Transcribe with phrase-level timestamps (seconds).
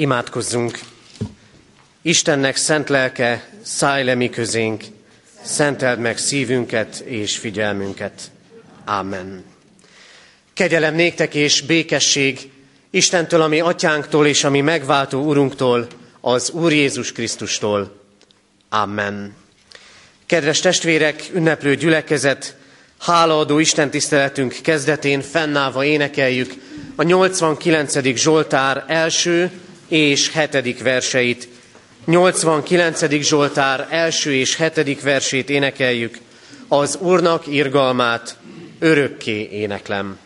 [0.00, 0.78] Imádkozzunk!
[2.02, 4.84] Istennek szent lelke, szállj le mi közénk,
[5.42, 8.30] szenteld meg szívünket és figyelmünket.
[8.84, 9.44] Amen.
[10.52, 12.50] Kegyelem néktek és békesség
[12.90, 15.86] Istentől, ami atyánktól és ami megváltó Urunktól,
[16.20, 18.00] az Úr Jézus Krisztustól.
[18.68, 19.34] Amen.
[20.26, 22.56] Kedves testvérek, ünneplő gyülekezet,
[22.98, 26.54] hálaadó Isten tiszteletünk kezdetén fennállva énekeljük
[26.96, 28.16] a 89.
[28.16, 29.50] Zsoltár első
[29.88, 31.48] és hetedik verseit.
[32.04, 33.20] 89.
[33.22, 36.18] Zsoltár első és hetedik versét énekeljük,
[36.68, 38.36] az Úrnak irgalmát
[38.78, 40.18] örökké éneklem.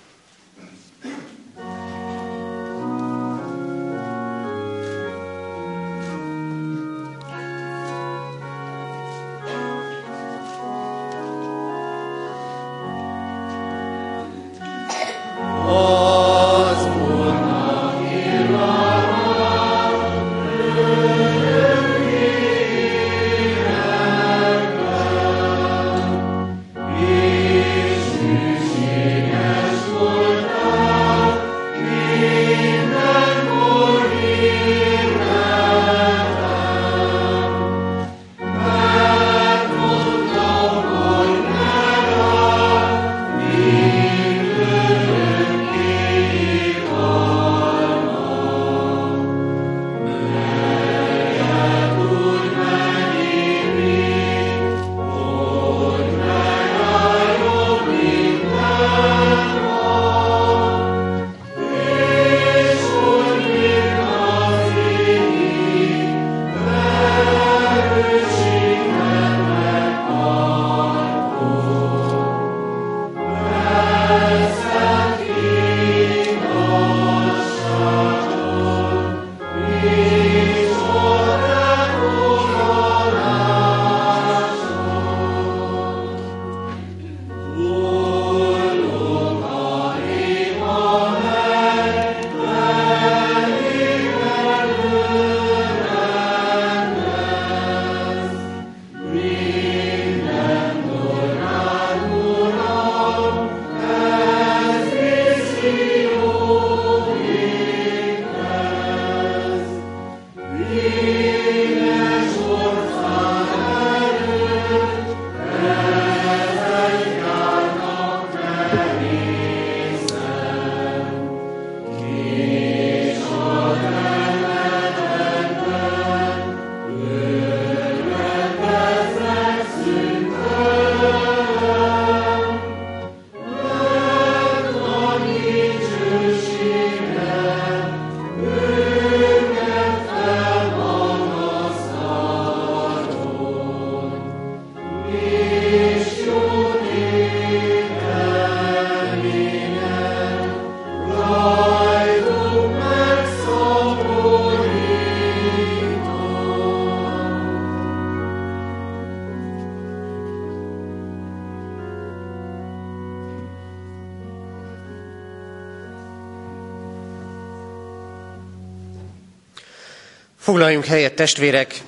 [170.72, 171.82] Foglaljunk helyet, testvérek,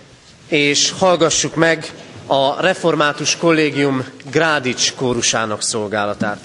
[0.49, 1.93] és hallgassuk meg
[2.27, 6.39] a Református Kollégium Grádics kórusának szolgálatát.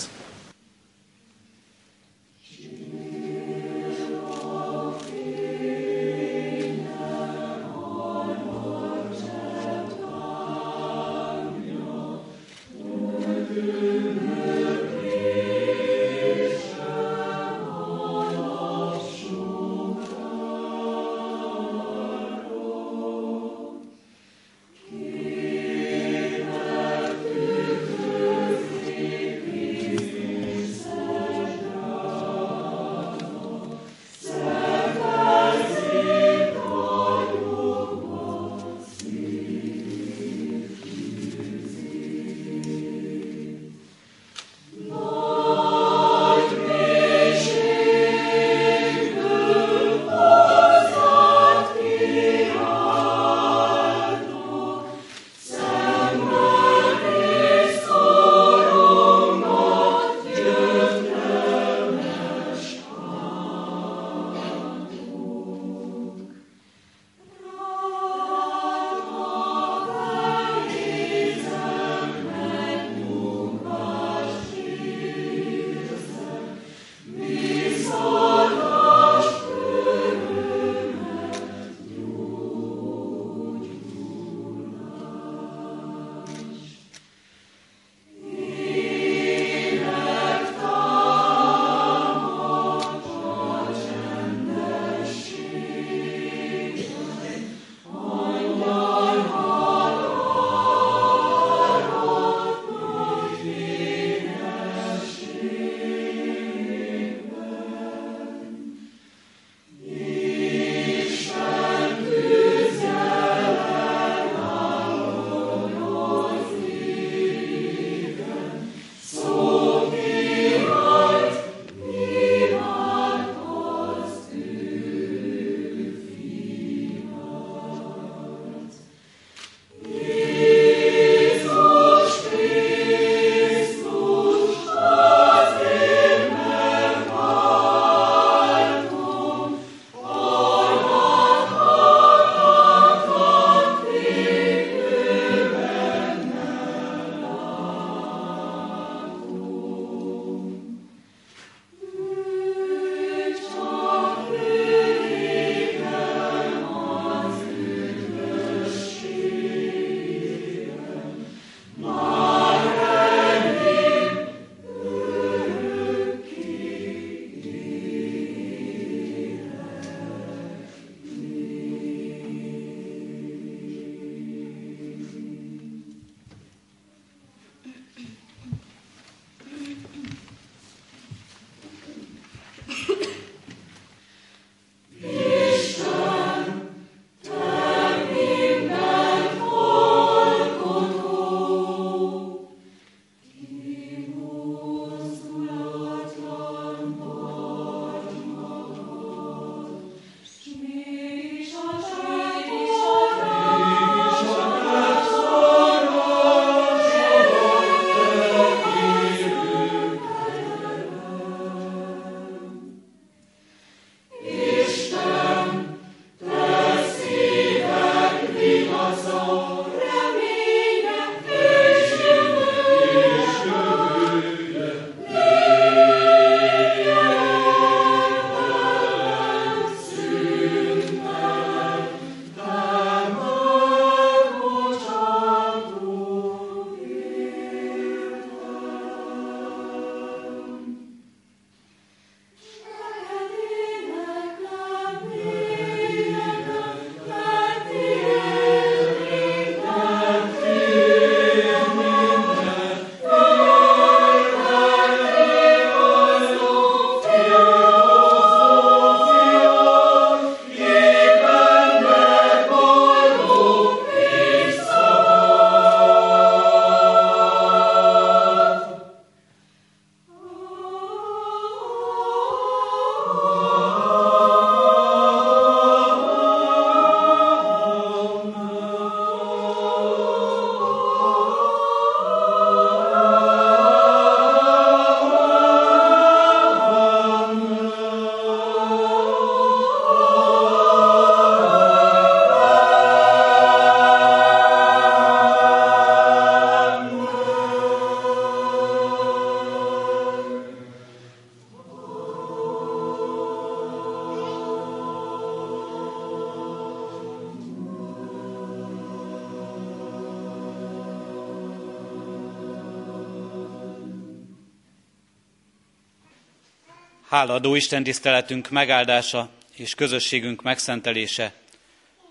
[317.10, 321.34] Háladó Isten tiszteletünk megáldása és közösségünk megszentelése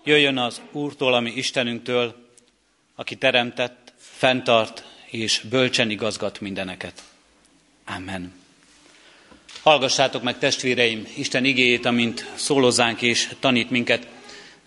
[0.03, 2.15] jöjjön az Úrtól, ami Istenünktől,
[2.95, 7.01] aki teremtett, fenntart és bölcsen igazgat mindeneket.
[7.85, 8.33] Amen.
[9.61, 14.07] Hallgassátok meg testvéreim Isten igéjét, amint szólozánk és tanít minket.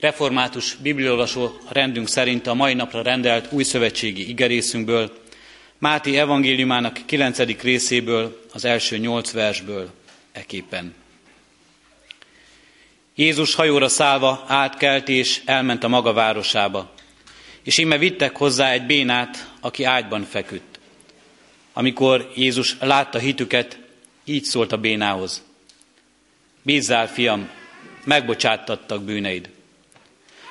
[0.01, 5.21] Református bibliolvasó rendünk szerint a mai napra rendelt új szövetségi igerészünkből,
[5.79, 7.39] Máté evangéliumának 9.
[7.63, 10.01] részéből, az első nyolc versből
[10.33, 10.95] eképpen.
[13.15, 16.93] Jézus hajóra szállva átkelt és elment a maga városába,
[17.63, 20.81] és íme vittek hozzá egy bénát, aki ágyban feküdt.
[21.73, 23.79] Amikor Jézus látta hitüket,
[24.25, 25.43] így szólt a bénához.
[26.63, 27.51] Bízzál, fiam,
[28.05, 29.51] megbocsáttattak bűneid.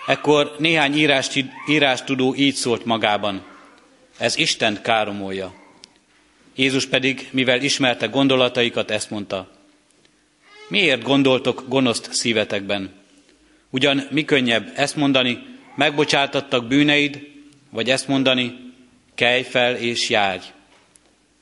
[0.07, 3.45] Ekkor néhány írást, írástudó így szólt magában.
[4.17, 5.53] Ez Isten káromolja.
[6.55, 9.49] Jézus pedig, mivel ismerte gondolataikat, ezt mondta.
[10.71, 12.93] Miért gondoltok gonoszt szívetekben?
[13.69, 15.43] Ugyan mi könnyebb ezt mondani,
[15.75, 17.27] megbocsátattak bűneid,
[17.69, 18.73] vagy ezt mondani,
[19.15, 20.41] kelj fel és járj.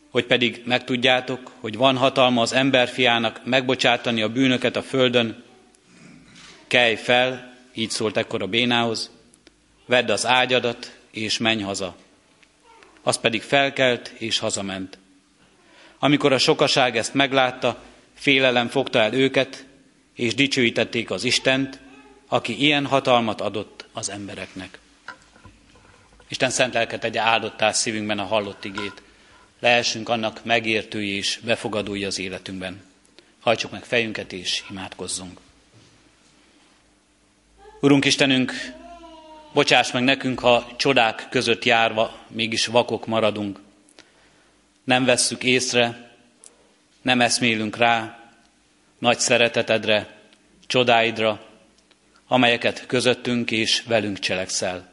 [0.10, 5.44] Hogy pedig megtudjátok, hogy van hatalma az emberfiának megbocsátani a bűnöket a földön,
[6.68, 9.12] kelj fel, így szólt ekkor a bénához,
[9.86, 11.96] vedd az ágyadat, és menj haza.
[13.04, 14.98] Az pedig felkelt, és hazament.
[16.00, 17.88] Amikor a sokaság ezt meglátta,
[18.20, 19.66] Félelem fogta el őket,
[20.16, 21.80] és dicsőítették az Istent,
[22.28, 24.80] aki ilyen hatalmat adott az embereknek.
[26.28, 29.02] Isten szent lelket tegye áldottá szívünkben a hallott igét.
[29.60, 32.82] Lehessünk annak megértői és befogadói az életünkben.
[33.40, 35.40] Hajtsuk meg fejünket és imádkozzunk.
[37.82, 38.54] Urunk Istenünk,
[39.54, 43.60] bocsáss meg nekünk, ha csodák között járva mégis vakok maradunk.
[44.84, 46.09] Nem vesszük észre,
[47.02, 48.20] nem eszmélünk rá
[49.00, 50.18] nagy szeretetedre,
[50.68, 51.46] csodáidra,
[52.28, 54.90] amelyeket közöttünk és velünk cselekszel.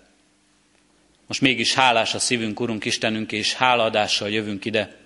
[1.27, 4.97] Most mégis hálás a szívünk, Urunk Istenünk, és hálaadással jövünk ide,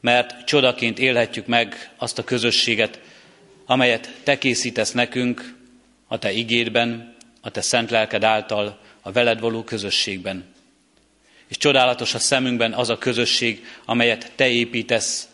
[0.00, 3.00] mert csodaként élhetjük meg azt a közösséget,
[3.66, 5.54] amelyet Te készítesz nekünk
[6.06, 10.44] a Te igédben, a Te szent lelked által, a veled való közösségben.
[11.48, 15.28] És csodálatos a szemünkben az a közösség, amelyet Te építesz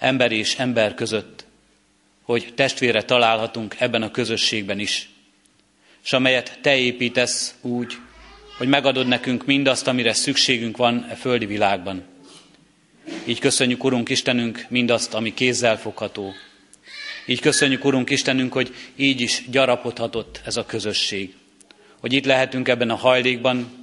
[0.00, 1.44] ember és ember között,
[2.22, 5.08] hogy testvére találhatunk ebben a közösségben is,
[6.04, 7.92] és amelyet Te építesz úgy,
[8.58, 12.02] hogy megadod nekünk mindazt, amire szükségünk van e földi világban.
[13.26, 16.32] Így köszönjük, Urunk Istenünk, mindazt, ami kézzel fogható.
[17.26, 21.34] Így köszönjük, Urunk Istenünk, hogy így is gyarapodhatott ez a közösség.
[22.00, 23.79] Hogy itt lehetünk ebben a hajlékban,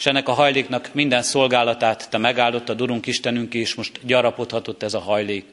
[0.00, 4.98] és ennek a hajléknak minden szolgálatát te megáldottad, Urunk Istenünk, és most gyarapodhatott ez a
[4.98, 5.44] hajlék.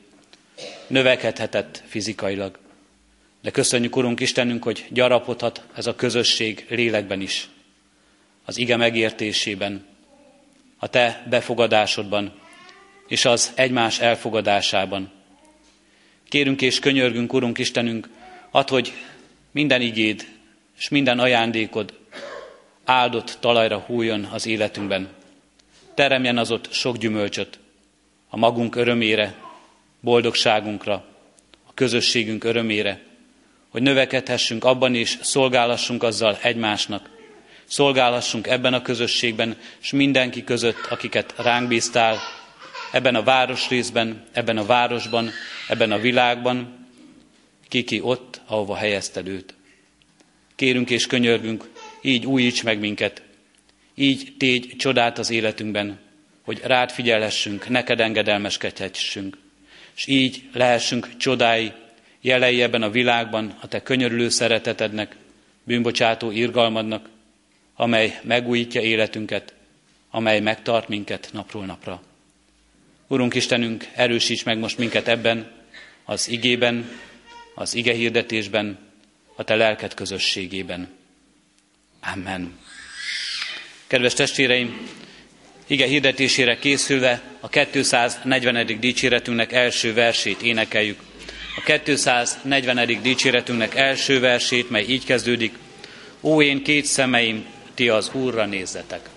[0.87, 2.57] Növekedhetett fizikailag.
[3.41, 7.49] De köszönjük, Urunk Istenünk, hogy gyarapodhat ez a közösség lélekben is.
[8.45, 9.85] Az ige megértésében,
[10.77, 12.33] a te befogadásodban,
[13.07, 15.11] és az egymás elfogadásában.
[16.29, 18.09] Kérünk és könyörgünk, Urunk Istenünk,
[18.51, 18.93] add, hogy
[19.51, 20.27] minden igéd
[20.77, 21.93] és minden ajándékod
[22.87, 25.07] áldott talajra hújjon az életünkben.
[25.93, 27.59] Teremjen az ott sok gyümölcsöt,
[28.29, 29.35] a magunk örömére,
[29.99, 30.93] boldogságunkra,
[31.67, 33.01] a közösségünk örömére,
[33.69, 37.09] hogy növekedhessünk abban is, szolgálassunk azzal egymásnak,
[37.65, 42.17] szolgálhassunk ebben a közösségben, és mindenki között, akiket ránk bíztál,
[42.91, 45.31] ebben a városrészben, ebben a városban,
[45.67, 46.87] ebben a világban,
[47.67, 49.55] kiki ott, ahova helyezted őt.
[50.55, 51.69] Kérünk és könyörgünk,
[52.01, 53.21] így újíts meg minket,
[53.95, 55.99] így tégy csodát az életünkben,
[56.41, 59.37] hogy rád figyelhessünk, neked engedelmeskedhessünk,
[59.95, 61.71] és így lehessünk csodái,
[62.21, 65.15] jelei ebben a világban a te könyörülő szeretetednek,
[65.63, 67.09] bűnbocsátó irgalmadnak,
[67.75, 69.53] amely megújítja életünket,
[70.09, 72.01] amely megtart minket napról napra.
[73.07, 75.51] Urunk Istenünk, erősíts meg most minket ebben,
[76.05, 76.89] az igében,
[77.55, 78.77] az ige hirdetésben,
[79.35, 80.96] a Te lelked közösségében.
[82.13, 82.59] Amen.
[83.87, 84.87] Kedves testvéreim,
[85.67, 88.79] ige hirdetésére készülve a 240.
[88.79, 90.99] dicséretünknek első versét énekeljük.
[91.55, 93.01] A 240.
[93.01, 95.53] dicséretünknek első versét, mely így kezdődik.
[96.21, 99.09] Ó, én két szemeim, ti az Úrra nézzetek.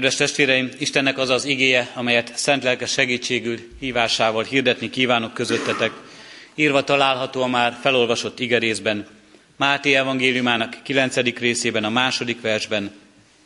[0.00, 5.92] Kedves testvéreim, Istennek az az igéje, amelyet szent lelke segítségül hívásával hirdetni kívánok közöttetek,
[6.54, 9.06] írva található a már felolvasott igerészben,
[9.56, 11.16] Máté evangéliumának 9.
[11.38, 12.90] részében, a második versben,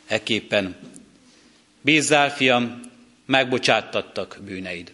[0.07, 0.75] ekképpen.
[1.81, 2.81] Bízzál, fiam,
[3.25, 4.91] megbocsáttattak bűneid.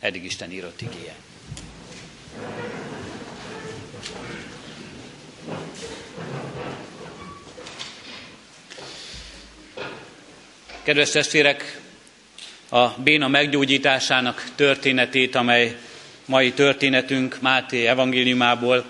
[0.00, 1.25] Eddig Isten írott igéje.
[10.86, 11.80] Kedves testvérek,
[12.70, 15.76] a béna meggyógyításának történetét, amely
[16.24, 18.84] mai történetünk Máté evangéliumából,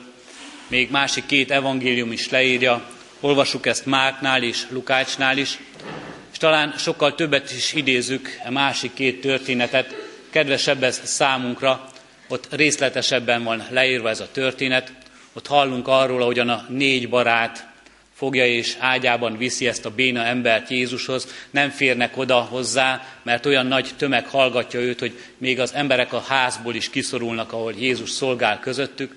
[0.68, 5.58] még másik két evangélium is leírja, olvassuk ezt Márknál és Lukácsnál is,
[6.32, 9.94] és talán sokkal többet is idézzük a másik két történetet,
[10.30, 11.88] kedvesebb ez számunkra,
[12.28, 14.92] ott részletesebben van leírva ez a történet,
[15.32, 17.74] ott hallunk arról, ahogyan a négy barát
[18.16, 23.66] fogja és ágyában viszi ezt a béna embert Jézushoz, nem férnek oda hozzá, mert olyan
[23.66, 28.60] nagy tömeg hallgatja őt, hogy még az emberek a házból is kiszorulnak, ahol Jézus szolgál
[28.60, 29.14] közöttük.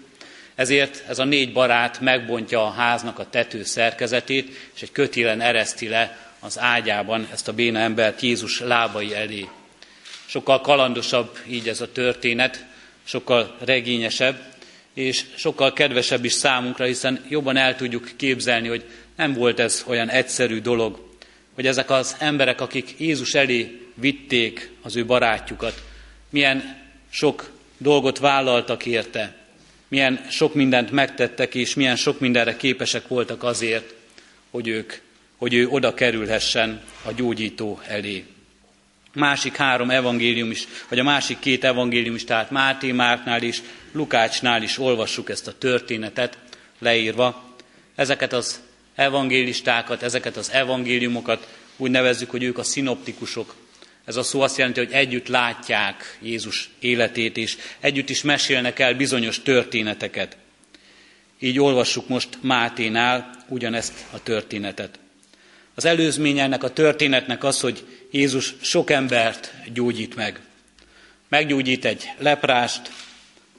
[0.55, 5.87] Ezért ez a négy barát megbontja a háznak a tető szerkezetét, és egy kötélen ereszti
[5.87, 9.47] le az ágyában ezt a béna embert Jézus lábai elé.
[10.25, 12.65] Sokkal kalandosabb így ez a történet,
[13.03, 14.41] sokkal regényesebb,
[14.93, 18.83] és sokkal kedvesebb is számunkra, hiszen jobban el tudjuk képzelni, hogy
[19.15, 21.07] nem volt ez olyan egyszerű dolog,
[21.53, 25.83] hogy ezek az emberek, akik Jézus elé vitték az ő barátjukat,
[26.29, 26.77] milyen
[27.09, 29.35] sok dolgot vállaltak érte,
[29.87, 33.93] milyen sok mindent megtettek, és milyen sok mindenre képesek voltak azért,
[34.51, 34.93] hogy ők,
[35.37, 38.25] hogy ő oda kerülhessen a gyógyító elé.
[39.13, 43.61] Másik három evangélium is, vagy a másik két evangélium is, tehát Máté Márknál is,
[43.91, 46.37] Lukácsnál is olvassuk ezt a történetet
[46.79, 47.55] leírva.
[47.95, 48.61] Ezeket az
[48.95, 51.47] evangélistákat, ezeket az evangéliumokat
[51.77, 53.55] úgy nevezzük, hogy ők a szinoptikusok.
[54.05, 58.93] Ez a szó azt jelenti, hogy együtt látják Jézus életét, és együtt is mesélnek el
[58.93, 60.37] bizonyos történeteket.
[61.39, 64.99] Így olvassuk most Máténál ugyanezt a történetet.
[65.75, 70.39] Az előzmény ennek a történetnek az, hogy Jézus sok embert gyógyít meg.
[71.27, 72.91] Meggyógyít egy leprást,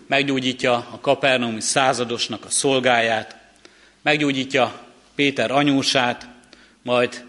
[0.07, 3.37] meggyógyítja a kapernaumi századosnak a szolgáját,
[4.03, 6.29] meggyógyítja Péter anyósát,
[6.83, 7.25] majd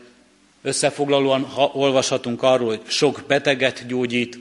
[0.62, 4.40] összefoglalóan olvashatunk arról, hogy sok beteget gyógyít,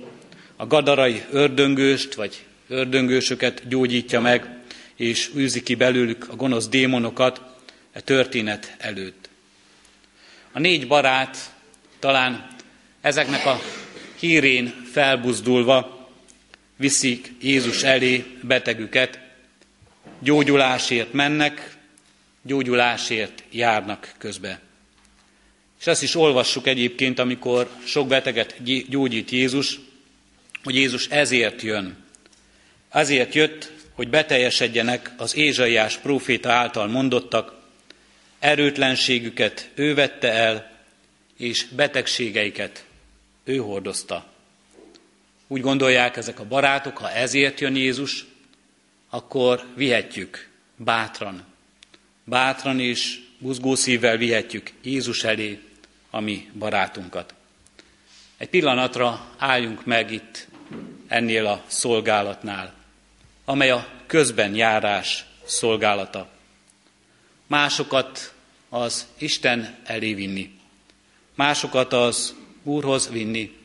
[0.56, 4.58] a gadarai ördöngőst vagy ördöngősöket gyógyítja meg,
[4.96, 7.40] és űzi ki belőlük a gonosz démonokat
[7.94, 9.28] a történet előtt.
[10.52, 11.54] A négy barát
[11.98, 12.49] talán
[13.00, 13.60] ezeknek a
[14.18, 16.08] hírén felbuzdulva
[16.76, 19.20] viszik Jézus elé betegüket,
[20.18, 21.76] gyógyulásért mennek,
[22.42, 24.60] gyógyulásért járnak közbe.
[25.80, 29.78] És ezt is olvassuk egyébként, amikor sok beteget gyógyít Jézus,
[30.64, 31.96] hogy Jézus ezért jön.
[32.88, 37.58] Azért jött, hogy beteljesedjenek az Ézsaiás próféta által mondottak,
[38.38, 40.70] erőtlenségüket ő vette el,
[41.36, 42.84] és betegségeiket
[43.50, 44.24] ő hordozta.
[45.46, 48.26] Úgy gondolják ezek a barátok, ha ezért jön Jézus,
[49.08, 51.44] akkor vihetjük bátran.
[52.24, 55.60] Bátran és buzgó szívvel vihetjük Jézus elé
[56.10, 57.34] a mi barátunkat.
[58.36, 60.46] Egy pillanatra álljunk meg itt
[61.08, 62.74] ennél a szolgálatnál,
[63.44, 66.28] amely a közben járás szolgálata.
[67.46, 68.34] Másokat
[68.68, 70.58] az Isten elé vinni,
[71.34, 72.34] másokat az
[72.70, 73.56] Úrhoz vinni,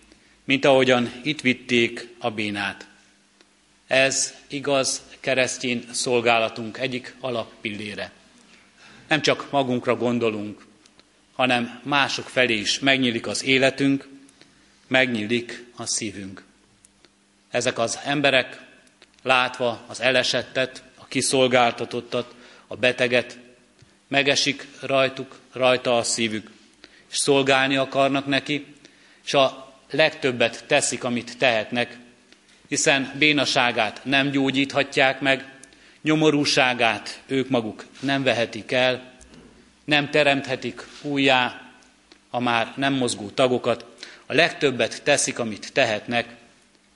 [0.44, 2.88] mint ahogyan itt vitték a bénát.
[3.88, 8.12] Ez igaz keresztény szolgálatunk egyik alappillére.
[9.08, 10.65] Nem csak magunkra gondolunk,
[11.34, 14.08] hanem mások felé is megnyílik az életünk,
[14.88, 16.44] megnyílik a szívünk.
[17.50, 18.62] Ezek az emberek
[19.22, 22.36] látva az elesettet, a kiszolgáltatottat,
[22.68, 23.39] a beteget,
[24.08, 26.52] megesik rajtuk, rajta a szívük,
[27.12, 28.75] és szolgálni akarnak neki,
[29.26, 31.98] és a legtöbbet teszik, amit tehetnek,
[32.68, 35.54] hiszen bénaságát nem gyógyíthatják meg,
[36.02, 39.14] nyomorúságát ők maguk nem vehetik el,
[39.84, 41.62] nem teremthetik újjá
[42.30, 43.86] a már nem mozgó tagokat,
[44.26, 46.28] a legtöbbet teszik, amit tehetnek,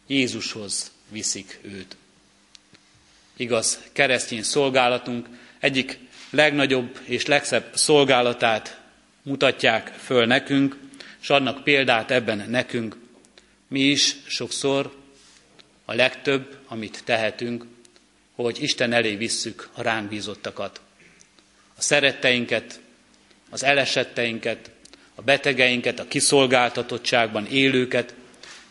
[0.08, 1.96] Jézushoz viszik őt.
[3.38, 5.28] Igaz, keresztény szolgálatunk
[5.60, 8.80] egyik legnagyobb és legszebb szolgálatát
[9.22, 10.89] mutatják föl nekünk,
[11.30, 12.96] és adnak példát ebben nekünk.
[13.68, 14.96] Mi is sokszor
[15.86, 17.66] a legtöbb, amit tehetünk,
[18.36, 20.82] hogy Isten elé visszük a ránk bízottakat.
[21.76, 22.80] A szeretteinket,
[23.50, 24.72] az elesetteinket,
[25.16, 28.14] a betegeinket, a kiszolgáltatottságban élőket,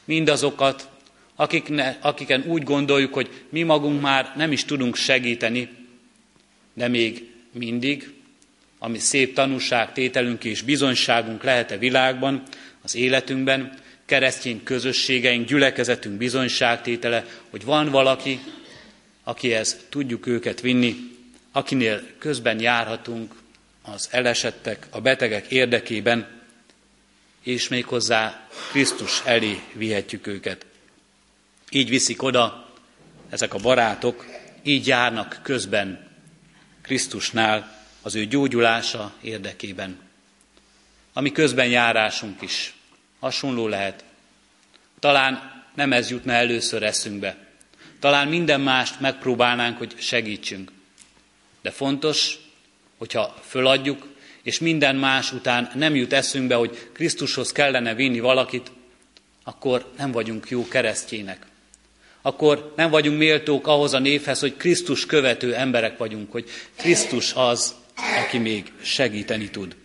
[0.05, 0.88] mindazokat,
[1.35, 5.68] akikne, akiken úgy gondoljuk, hogy mi magunk már nem is tudunk segíteni,
[6.75, 8.17] de még mindig,
[8.79, 12.43] ami szép tanúság, tételünk és bizonyságunk lehet a világban,
[12.83, 18.41] az életünkben, keresztény közösségeink, gyülekezetünk bizonyságtétele, hogy van valaki,
[19.25, 20.97] akihez tudjuk őket vinni,
[21.53, 23.35] akinél közben járhatunk
[23.83, 26.27] az elesettek, a betegek érdekében,
[27.43, 30.67] és méghozzá Krisztus elé vihetjük őket.
[31.71, 32.73] Így viszik oda
[33.31, 34.27] ezek a barátok,
[34.62, 36.07] így járnak közben
[36.83, 39.98] Krisztusnál az ő gyógyulása érdekében.
[41.12, 42.74] Ami közben járásunk is
[43.20, 44.04] hasonló lehet.
[45.00, 47.37] Talán nem ez jutna először eszünkbe.
[48.00, 50.72] Talán minden mást megpróbálnánk, hogy segítsünk.
[51.62, 52.38] De fontos,
[52.96, 54.06] hogyha föladjuk,
[54.42, 58.70] és minden más után nem jut eszünkbe, hogy Krisztushoz kellene vinni valakit,
[59.44, 61.46] akkor nem vagyunk jó keresztjének.
[62.22, 67.74] Akkor nem vagyunk méltók ahhoz a névhez, hogy Krisztus követő emberek vagyunk, hogy Krisztus az,
[67.98, 69.76] aki még segíteni tud.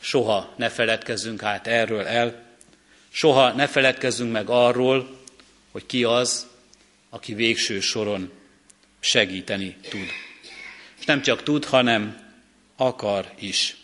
[0.00, 2.44] Soha ne feledkezzünk hát erről el,
[3.08, 5.20] soha ne feledkezzünk meg arról,
[5.72, 6.46] hogy ki az,
[7.10, 8.32] aki végső soron
[9.00, 10.08] segíteni tud.
[10.98, 12.18] És nem csak tud, hanem
[12.76, 13.76] akar is.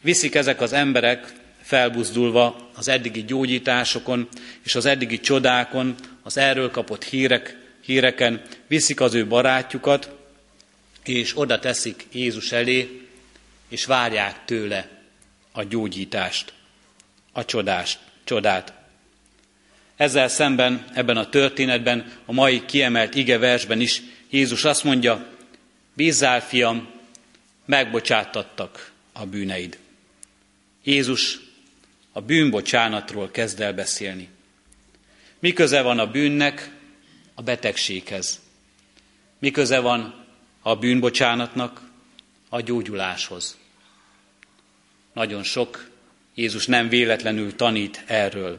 [0.00, 4.28] Viszik ezek az emberek felbuzdulva az eddigi gyógyításokon
[4.62, 10.19] és az eddigi csodákon, az erről kapott hírek, híreken, viszik az ő barátjukat,
[11.14, 13.08] és oda teszik Jézus elé,
[13.68, 14.88] és várják tőle
[15.52, 16.52] a gyógyítást,
[17.32, 18.72] a csodást, csodát.
[19.96, 25.26] Ezzel szemben ebben a történetben, a mai kiemelt ige versben is Jézus azt mondja,
[25.94, 26.88] bízzál, fiam,
[27.64, 29.78] megbocsátattak a bűneid.
[30.84, 31.38] Jézus
[32.12, 34.28] a bűnbocsánatról kezd el beszélni.
[35.38, 36.70] Mi van a bűnnek
[37.34, 38.40] a betegséghez?
[39.38, 40.19] Mi van
[40.62, 41.80] a bűnbocsánatnak
[42.48, 43.58] a gyógyuláshoz?
[45.12, 45.88] Nagyon sok
[46.34, 48.58] Jézus nem véletlenül tanít erről.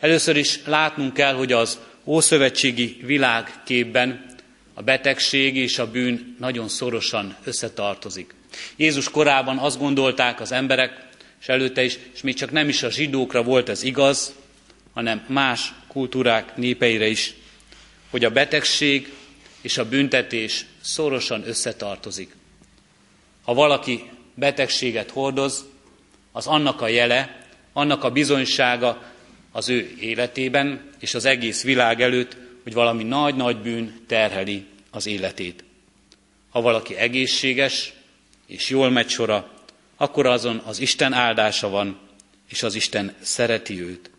[0.00, 4.34] Először is látnunk kell, hogy az ószövetségi világképben
[4.74, 8.34] a betegség és a bűn nagyon szorosan összetartozik.
[8.76, 11.08] Jézus korában azt gondolták az emberek,
[11.40, 14.34] és előtte is, és még csak nem is a zsidókra volt ez igaz,
[14.94, 17.34] hanem más kultúrák népeire is,
[18.10, 19.12] hogy a betegség
[19.60, 22.34] és a büntetés szorosan összetartozik.
[23.44, 25.64] Ha valaki betegséget hordoz,
[26.32, 29.02] az annak a jele, annak a bizonysága
[29.52, 35.64] az ő életében és az egész világ előtt, hogy valami nagy-nagy bűn terheli az életét.
[36.50, 37.92] Ha valaki egészséges
[38.46, 39.52] és jól megy sora,
[39.96, 41.98] akkor azon az Isten áldása van,
[42.48, 44.10] és az Isten szereti őt.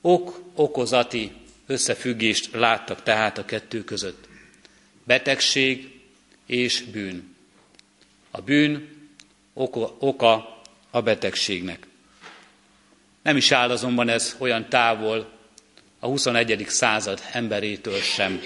[0.00, 1.32] Ok-okozati
[1.66, 4.28] összefüggést láttak tehát a kettő között.
[5.04, 6.00] Betegség
[6.46, 7.36] és bűn.
[8.30, 8.88] A bűn
[9.54, 11.86] oka, oka a betegségnek.
[13.22, 15.32] Nem is áll azonban ez olyan távol
[15.98, 16.64] a 21.
[16.68, 18.40] század emberétől sem.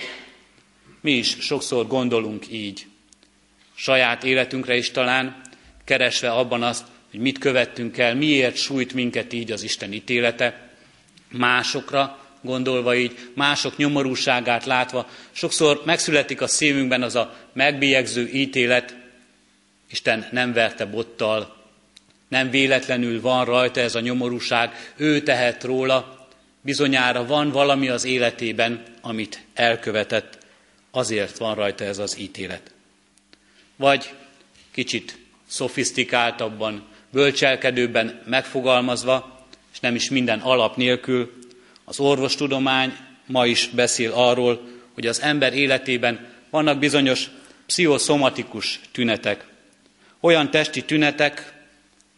[1.01, 2.87] Mi is sokszor gondolunk így.
[3.75, 5.43] Saját életünkre is talán,
[5.85, 10.71] keresve abban azt, hogy mit követtünk el, miért sújt minket így az Isten ítélete,
[11.29, 18.97] másokra gondolva így, mások nyomorúságát látva, sokszor megszületik a szívünkben az a megbélyegző ítélet,
[19.91, 21.57] Isten nem verte bottal,
[22.29, 26.29] nem véletlenül van rajta ez a nyomorúság, ő tehet róla,
[26.61, 30.39] bizonyára van valami az életében, amit elkövetett,
[30.91, 32.73] azért van rajta ez az ítélet.
[33.77, 34.15] Vagy
[34.73, 41.33] kicsit szofisztikáltabban, bölcselkedőbben megfogalmazva, és nem is minden alap nélkül,
[41.89, 42.97] az orvostudomány
[43.27, 47.31] ma is beszél arról, hogy az ember életében vannak bizonyos
[47.67, 49.45] pszichoszomatikus tünetek,
[50.21, 51.53] olyan testi tünetek,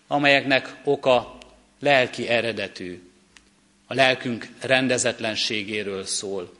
[0.06, 1.38] amelyeknek oka
[1.80, 3.02] lelki eredetű,
[3.86, 6.52] a lelkünk rendezetlenségéről szól.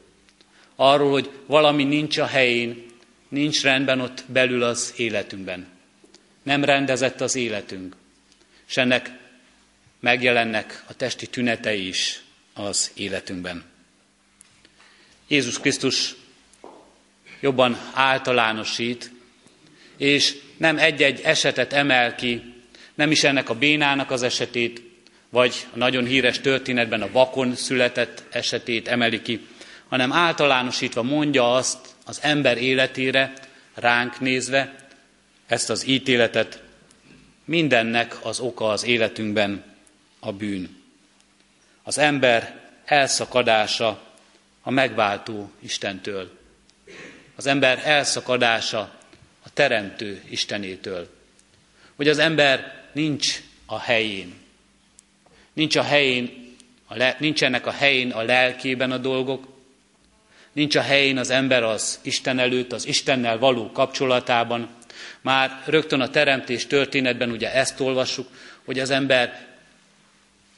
[0.75, 2.85] Arról, hogy valami nincs a helyén,
[3.29, 5.67] nincs rendben ott belül az életünkben.
[6.43, 7.95] Nem rendezett az életünk,
[8.67, 9.11] és ennek
[9.99, 12.21] megjelennek a testi tünetei is
[12.65, 13.63] az életünkben.
[15.27, 16.15] Jézus Krisztus
[17.39, 19.11] jobban általánosít,
[19.97, 22.53] és nem egy-egy esetet emel ki,
[22.95, 24.81] nem is ennek a bénának az esetét,
[25.29, 29.47] vagy a nagyon híres történetben a vakon született esetét emeli ki,
[29.87, 33.33] hanem általánosítva mondja azt az ember életére,
[33.73, 34.75] ránk nézve,
[35.47, 36.63] ezt az ítéletet
[37.45, 39.63] mindennek az oka az életünkben
[40.19, 40.78] a bűn.
[41.89, 44.01] Az ember elszakadása
[44.61, 46.37] a megváltó Istentől.
[47.35, 48.79] Az ember elszakadása
[49.43, 51.09] a teremtő Istenétől.
[51.95, 54.33] Hogy az ember nincs a helyén.
[55.53, 56.55] Nincs a helyén,
[56.87, 59.47] a le, nincsenek a helyén a lelkében a dolgok,
[60.51, 64.69] nincs a helyén az ember az Isten előtt, az Istennel való kapcsolatában.
[65.21, 68.27] Már rögtön a teremtés történetben ugye ezt olvassuk,
[68.65, 69.48] hogy az ember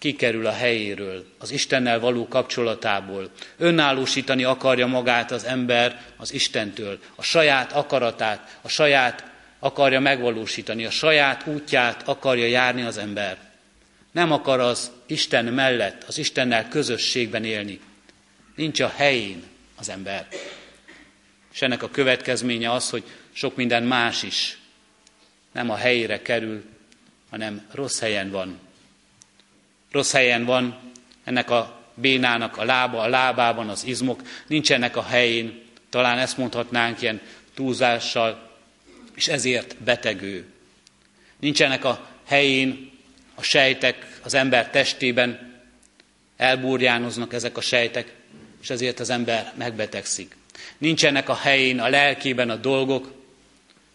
[0.02, 3.30] kikerül a helyéről, az Istennel való kapcsolatából.
[3.58, 9.24] Önállósítani akarja magát az ember az Istentől, a saját akaratát, a saját
[9.60, 13.38] akarja megvalósítani, a saját útját akarja járni az ember.
[14.12, 17.80] Nem akar az Isten mellett, az Istennel közösségben élni.
[18.56, 19.44] Nincs a helyén
[19.76, 20.28] az ember.
[21.54, 24.58] És ennek a következménye az, hogy sok minden más is
[25.52, 26.64] nem a helyére kerül,
[27.30, 28.60] hanem rossz helyen van,
[29.92, 30.80] Rossz helyen van
[31.24, 37.02] ennek a bénának a lába, a lábában az izmok, nincsenek a helyén, talán ezt mondhatnánk
[37.02, 37.22] ilyen
[37.54, 38.50] túlzással,
[39.16, 40.46] és ezért betegő.
[41.40, 42.92] Nincsenek a helyén
[43.36, 45.60] a sejtek az ember testében,
[46.38, 48.14] elbúrjánoznak ezek a sejtek,
[48.62, 50.36] és ezért az ember megbetegszik.
[50.78, 53.14] Nincsenek a helyén a lelkében a dolgok,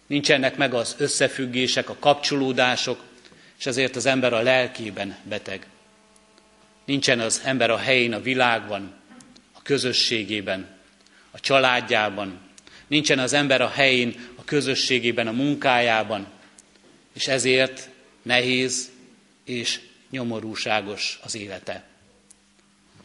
[0.06, 3.02] nincsenek meg az összefüggések, a kapcsolódások,
[3.58, 5.66] és ezért az ember a lelkében beteg.
[6.86, 8.94] Nincsen az ember a helyén a világban,
[9.52, 10.66] a közösségében,
[11.30, 12.38] a családjában.
[12.86, 16.26] Nincsen az ember a helyén a közösségében, a munkájában,
[17.14, 17.88] és ezért
[18.22, 18.90] nehéz
[19.44, 21.84] és nyomorúságos az élete.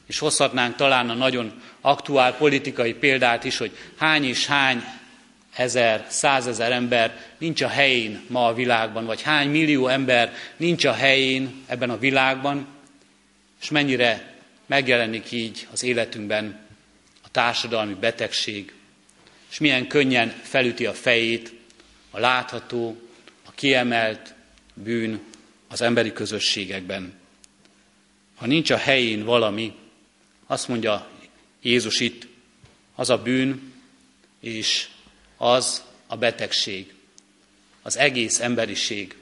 [0.06, 4.84] És hozhatnánk talán a nagyon aktuál politikai példát is, hogy hány és hány
[5.56, 10.94] ezer, százezer ember nincs a helyén ma a világban, vagy hány millió ember nincs a
[10.94, 12.67] helyén ebben a világban,
[13.62, 16.60] és mennyire megjelenik így az életünkben
[17.21, 18.74] a társadalmi betegség,
[19.50, 21.54] és milyen könnyen felüti a fejét
[22.12, 23.02] a látható,
[23.45, 24.34] a kiemelt
[24.74, 25.21] bűn
[25.67, 27.13] az emberi közösségekben.
[28.36, 29.74] Ha nincs a helyén valami,
[30.45, 31.10] azt mondja
[31.62, 32.28] Jézus itt,
[32.95, 33.74] az a bűn,
[34.39, 34.88] és
[35.38, 36.93] az a betegség.
[37.82, 39.15] Az egész emberiség,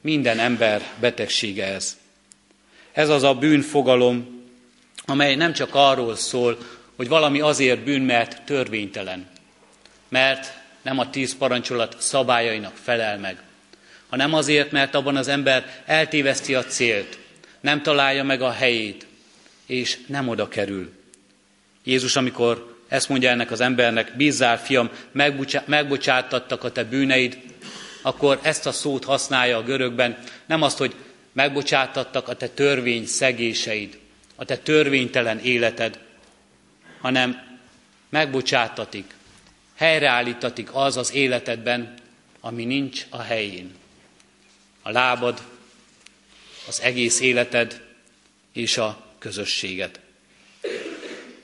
[0.00, 2.01] minden ember betegsége ez.
[2.92, 4.42] Ez az a bűnfogalom,
[5.04, 6.58] amely nem csak arról szól,
[6.96, 9.26] hogy valami azért bűn, mert törvénytelen,
[10.08, 13.36] mert nem a tíz parancsolat szabályainak felel meg,
[14.08, 17.18] hanem azért, mert abban az ember eltéveszti a célt,
[17.60, 19.06] nem találja meg a helyét,
[19.66, 20.92] és nem oda kerül.
[21.84, 24.90] Jézus, amikor ezt mondja ennek az embernek, bízzál, fiam,
[25.66, 27.38] megbocsátattak a te bűneid,
[28.02, 30.94] akkor ezt a szót használja a görögben, nem azt, hogy
[31.32, 33.98] megbocsátattak a te törvény szegéseid,
[34.36, 35.98] a te törvénytelen életed,
[37.00, 37.58] hanem
[38.08, 39.14] megbocsátatik,
[39.74, 41.94] helyreállítatik az az életedben,
[42.40, 43.74] ami nincs a helyén.
[44.82, 45.42] A lábad,
[46.68, 47.80] az egész életed
[48.52, 50.00] és a közösséget.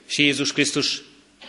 [0.07, 1.01] És Jézus Krisztus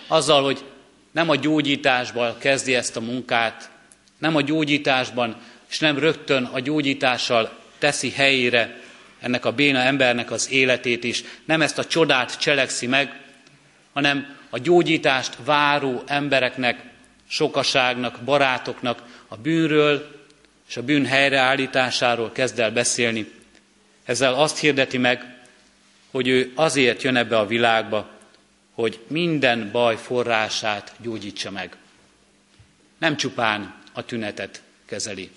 [0.07, 0.64] azzal, hogy
[1.11, 3.70] nem a gyógyításban kezdi ezt a munkát,
[4.18, 5.37] nem a gyógyításban,
[5.68, 8.81] és nem rögtön a gyógyítással teszi helyére
[9.21, 11.23] ennek a béna embernek az életét is.
[11.45, 13.21] Nem ezt a csodát cselekszi meg,
[13.93, 16.83] hanem a gyógyítást váró embereknek,
[17.29, 20.19] sokaságnak, barátoknak a bűnről
[20.69, 23.33] és a bűn helyreállításáról kezd el beszélni.
[24.05, 25.38] Ezzel azt hirdeti meg,
[26.11, 28.11] hogy ő azért jön ebbe a világba,
[28.75, 31.77] hogy minden baj forrását gyógyítsa meg.
[32.99, 35.31] Nem csupán a tünetet kezeli.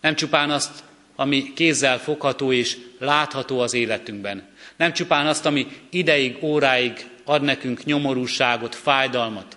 [0.00, 0.82] Nem csupán azt
[1.16, 4.48] ami kézzel fogható és látható az életünkben.
[4.76, 9.56] Nem csupán azt, ami ideig, óráig ad nekünk nyomorúságot, fájdalmat,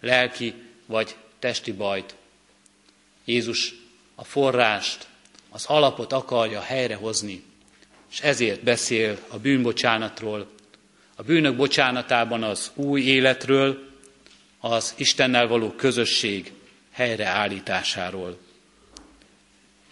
[0.00, 0.54] lelki
[0.86, 2.14] vagy testi bajt.
[3.24, 3.74] Jézus
[4.14, 5.06] a forrást,
[5.50, 7.42] az alapot akarja helyrehozni,
[8.10, 10.52] és ezért beszél a bűnbocsánatról,
[11.16, 13.92] a bűnök bocsánatában az új életről,
[14.60, 16.52] az Istennel való közösség
[16.90, 18.38] helyreállításáról.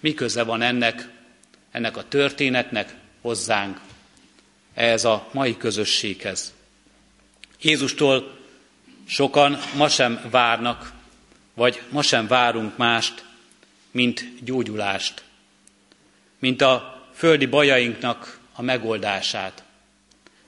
[0.02, 1.08] Mi köze van ennek,
[1.70, 3.80] ennek a történetnek hozzánk,
[4.74, 6.52] ehhez a mai közösséghez?
[7.60, 8.38] Jézustól
[9.06, 10.92] sokan ma sem várnak,
[11.54, 13.24] vagy ma sem várunk mást,
[13.90, 15.22] mint gyógyulást,
[16.38, 19.64] mint a földi bajainknak a megoldását,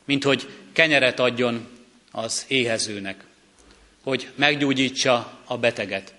[0.04, 1.68] mint hogy kenyeret adjon
[2.10, 3.24] az éhezőnek,
[4.02, 6.14] hogy meggyógyítsa a beteget,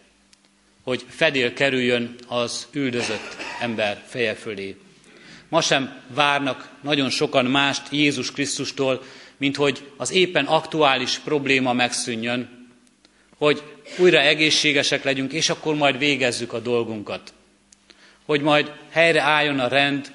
[0.86, 4.76] hogy fedél kerüljön az üldözött, ember feje fölé.
[5.50, 9.04] Ma sem várnak nagyon sokan mást Jézus Krisztustól,
[9.38, 12.70] mint hogy az éppen aktuális probléma megszűnjön,
[13.38, 13.64] hogy
[13.98, 17.34] újra egészségesek legyünk, és akkor majd végezzük a dolgunkat.
[18.26, 20.12] Hogy majd helyre álljon a rend,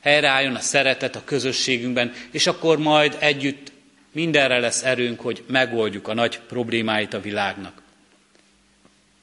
[0.00, 3.72] helyreálljon a szeretet a közösségünkben, és akkor majd együtt
[4.12, 7.83] mindenre lesz erőnk, hogy megoldjuk a nagy problémáit a világnak.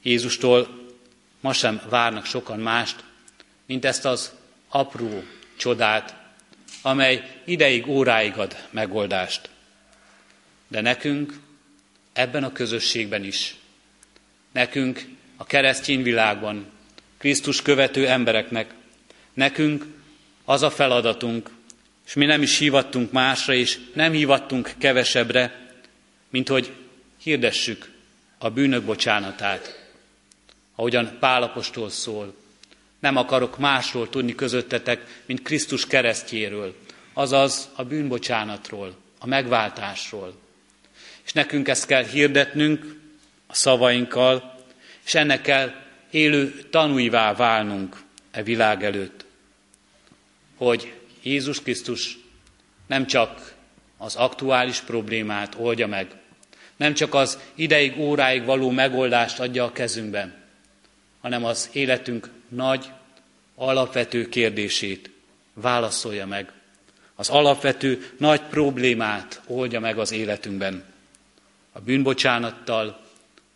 [0.02, 0.80] Jézustól
[1.40, 3.04] ma sem várnak sokan mást,
[3.66, 4.32] mint ezt az
[4.68, 5.24] apró
[5.56, 6.16] csodát,
[6.82, 9.50] amely ideig, óráig ad megoldást.
[10.68, 11.34] De nekünk
[12.12, 13.56] ebben a közösségben is,
[14.52, 15.04] nekünk
[15.36, 16.66] a keresztény világban,
[17.18, 18.74] Krisztus követő embereknek,
[19.32, 19.86] nekünk
[20.44, 21.50] az a feladatunk,
[22.06, 25.70] és mi nem is hívattunk másra, és nem hívattunk kevesebbre,
[26.30, 26.72] mint hogy
[27.22, 27.90] hirdessük
[28.38, 29.81] a bűnök bocsánatát.
[30.74, 32.34] Ahogyan Pálapostól szól,
[32.98, 36.74] nem akarok másról tudni közöttetek, mint Krisztus keresztjéről,
[37.12, 40.34] azaz a bűnbocsánatról, a megváltásról.
[41.24, 43.00] És nekünk ezt kell hirdetnünk
[43.46, 44.54] a szavainkkal,
[45.04, 45.72] és ennek kell
[46.10, 49.24] élő tanúivá válnunk e világ előtt
[50.64, 52.18] hogy Jézus Krisztus
[52.86, 53.54] nem csak
[53.98, 56.06] az aktuális problémát oldja meg,
[56.76, 60.34] nem csak az ideig, óráig való megoldást adja a kezünkben,
[61.22, 62.90] hanem az életünk nagy,
[63.54, 65.10] alapvető kérdését
[65.54, 66.52] válaszolja meg.
[67.14, 70.84] Az alapvető nagy problémát oldja meg az életünkben.
[71.72, 73.00] A bűnbocsánattal,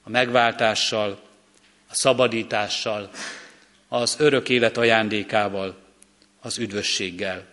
[0.02, 1.20] a megváltással,
[1.88, 3.10] a szabadítással,
[3.88, 5.76] az örök élet ajándékával
[6.40, 7.44] az üdvösséggel.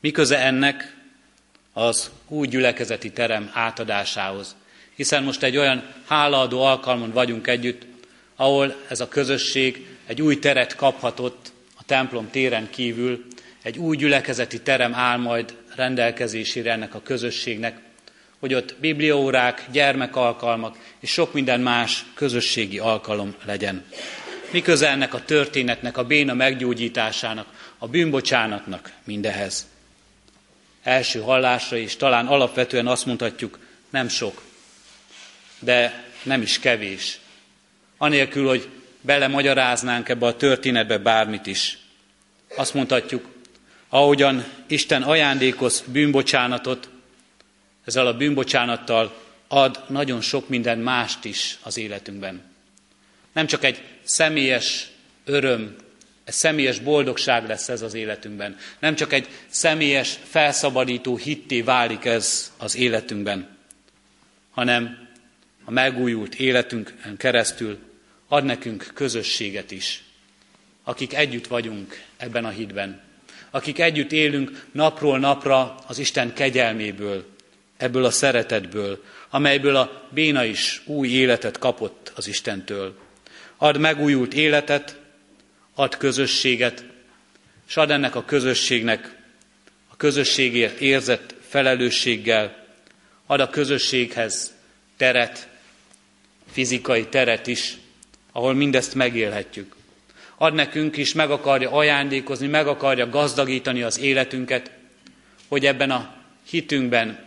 [0.00, 0.96] Mi köze ennek
[1.72, 4.56] az új gyülekezeti terem átadásához?
[4.94, 7.93] Hiszen most egy olyan hálaadó alkalmon vagyunk együtt,
[8.36, 13.24] ahol ez a közösség egy új teret kaphatott a templom téren kívül,
[13.62, 17.78] egy új gyülekezeti terem áll majd rendelkezésére ennek a közösségnek,
[18.38, 23.84] hogy ott bibliaórák, gyermekalkalmak és sok minden más közösségi alkalom legyen.
[24.50, 27.46] Mi köze ennek a történetnek, a béna meggyógyításának,
[27.78, 29.66] a bűnbocsánatnak mindehez?
[30.82, 33.58] Első hallásra is talán alapvetően azt mondhatjuk,
[33.90, 34.42] nem sok,
[35.58, 37.18] de nem is kevés.
[38.04, 38.68] Anélkül, hogy
[39.00, 41.78] belemagyaráznánk ebbe a történetbe bármit is.
[42.56, 43.28] Azt mondhatjuk,
[43.88, 46.88] ahogyan Isten ajándékoz bűnbocsánatot,
[47.84, 49.14] ezzel a bűnbocsánattal
[49.48, 52.42] ad nagyon sok minden mást is az életünkben.
[53.32, 54.88] Nem csak egy személyes
[55.24, 55.76] öröm,
[56.24, 58.56] egy személyes boldogság lesz ez az életünkben.
[58.78, 63.56] Nem csak egy személyes, felszabadító hitté válik ez az életünkben,
[64.50, 65.08] hanem
[65.64, 67.92] a megújult életünkön keresztül
[68.28, 70.02] ad nekünk közösséget is,
[70.84, 73.02] akik együtt vagyunk ebben a hitben,
[73.50, 77.24] akik együtt élünk napról napra az Isten kegyelméből,
[77.76, 82.98] ebből a szeretetből, amelyből a béna is új életet kapott az Istentől.
[83.56, 84.98] Ad megújult életet,
[85.74, 86.84] ad közösséget,
[87.68, 89.16] és ad ennek a közösségnek
[89.88, 92.66] a közösségért érzett felelősséggel,
[93.26, 94.54] ad a közösséghez
[94.96, 95.48] teret,
[96.52, 97.76] fizikai teret is,
[98.36, 99.74] ahol mindezt megélhetjük.
[100.36, 104.70] Ad nekünk is, meg akarja ajándékozni, meg akarja gazdagítani az életünket,
[105.48, 106.14] hogy ebben a
[106.48, 107.24] hitünkben,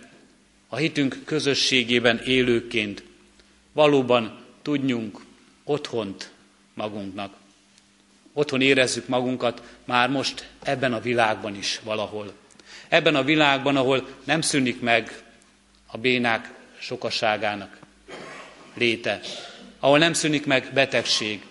[0.67, 3.03] a hitünk közösségében élőként
[3.71, 5.21] valóban tudjunk
[5.63, 6.31] otthont
[6.73, 7.33] magunknak.
[8.33, 12.33] Otthon érezzük magunkat már most ebben a világban is valahol.
[12.87, 15.23] Ebben a világban, ahol nem szűnik meg
[15.85, 17.77] a bénák sokaságának
[18.73, 19.19] léte,
[19.87, 21.41] ahol nem szűnik meg betegség,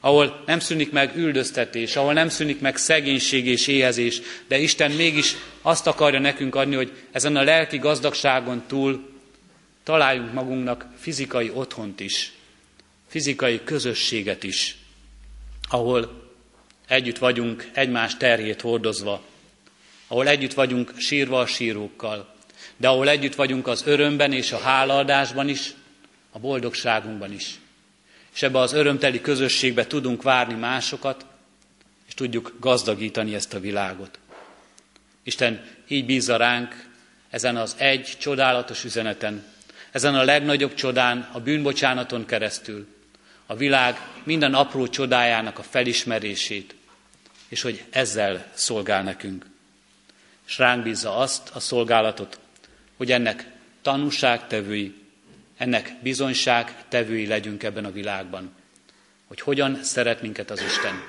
[0.00, 5.36] ahol nem szűnik meg üldöztetés, ahol nem szűnik meg szegénység és éhezés, de Isten mégis
[5.62, 9.12] azt akarja nekünk adni, hogy ezen a lelki gazdagságon túl
[9.84, 12.32] találjunk magunknak fizikai otthont is,
[13.08, 14.76] fizikai közösséget is,
[15.68, 16.30] ahol
[16.88, 19.22] együtt vagyunk egymás terhét hordozva,
[20.06, 22.34] ahol együtt vagyunk sírva a sírókkal,
[22.76, 25.74] de ahol együtt vagyunk az örömben és a hálaadásban is,
[26.30, 27.58] a boldogságunkban is.
[28.34, 31.26] És ebbe az örömteli közösségbe tudunk várni másokat,
[32.06, 34.18] és tudjuk gazdagítani ezt a világot.
[35.22, 36.86] Isten így bízza ránk
[37.30, 39.44] ezen az egy csodálatos üzeneten,
[39.90, 42.86] ezen a legnagyobb csodán, a bűnbocsánaton keresztül,
[43.46, 46.74] a világ minden apró csodájának a felismerését,
[47.48, 49.46] és hogy ezzel szolgál nekünk.
[50.46, 52.38] És ránk bízza azt a szolgálatot,
[52.96, 53.46] hogy ennek
[53.82, 55.03] tanúságtevői,
[55.56, 58.54] ennek bizonyságtevői legyünk ebben a világban.
[59.26, 61.02] Hogy hogyan szeret minket az Isten.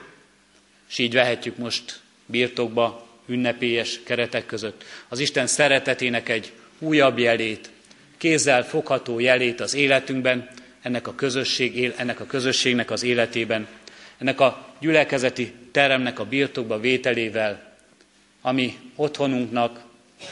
[0.89, 7.69] és így vehetjük most birtokba ünnepélyes keretek között az Isten szeretetének egy újabb jelét,
[8.17, 10.49] kézzel fogható jelét az életünkben,
[10.81, 13.67] ennek a, közösség, ennek a közösségnek az életében,
[14.17, 17.73] ennek a gyülekezeti teremnek a birtokba vételével,
[18.41, 19.83] ami otthonunknak,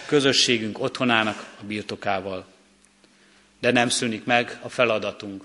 [0.05, 2.52] közösségünk otthonának a birtokával.
[3.63, 5.43] De nem szűnik meg a feladatunk,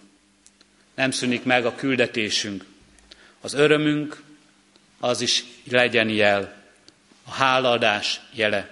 [0.94, 2.64] nem szűnik meg a küldetésünk.
[3.40, 4.22] Az örömünk
[5.00, 6.62] az is legyen jel,
[7.24, 8.70] a hálaadás jele,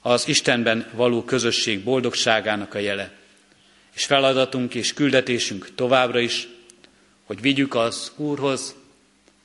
[0.00, 3.10] az Istenben való közösség boldogságának a jele.
[3.94, 6.48] És feladatunk és küldetésünk továbbra is,
[7.24, 8.74] hogy vigyük az Úrhoz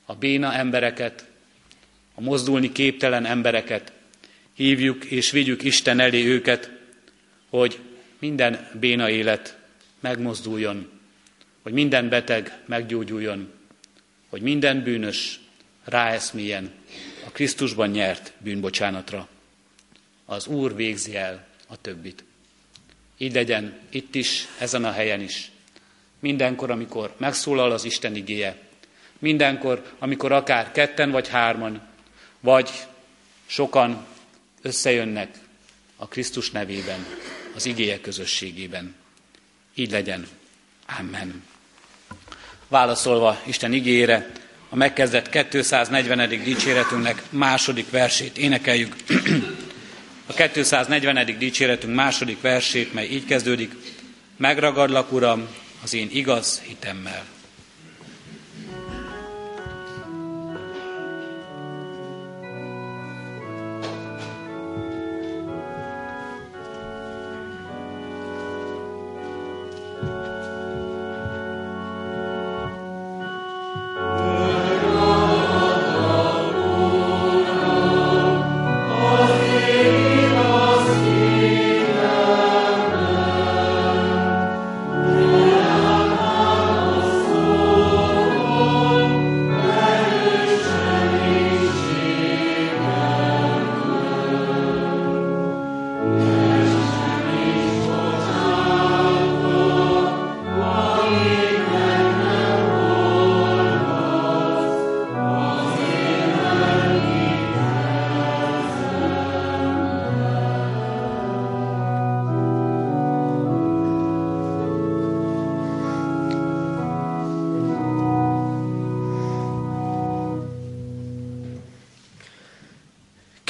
[0.06, 1.26] a béna embereket,
[2.14, 3.92] a mozdulni képtelen embereket,
[4.54, 6.70] hívjuk és vigyük Isten elé őket,
[7.50, 7.78] hogy
[8.22, 9.56] minden béna élet
[10.00, 10.90] megmozduljon,
[11.62, 13.52] hogy minden beteg meggyógyuljon,
[14.28, 15.40] hogy minden bűnös
[15.84, 16.70] ráeszmélyen
[17.26, 19.28] a Krisztusban nyert bűnbocsánatra.
[20.24, 22.24] Az Úr végzi el a többit.
[23.18, 25.50] Így legyen itt is, ezen a helyen is.
[26.18, 28.58] Mindenkor, amikor megszólal az Isten igéje,
[29.18, 31.82] mindenkor, amikor akár ketten vagy hárman,
[32.40, 32.70] vagy
[33.46, 34.06] sokan
[34.60, 35.38] összejönnek
[35.96, 37.06] a Krisztus nevében,
[37.54, 38.94] az igéje közösségében.
[39.74, 40.26] Így legyen.
[40.98, 41.42] Amen.
[42.68, 44.32] Válaszolva Isten igére,
[44.68, 46.28] a megkezdett 240.
[46.28, 48.96] dicséretünknek második versét énekeljük.
[50.26, 51.38] A 240.
[51.38, 53.72] dicséretünk második versét, mely így kezdődik.
[54.36, 55.48] Megragadlak, Uram,
[55.82, 57.24] az én igaz hitemmel.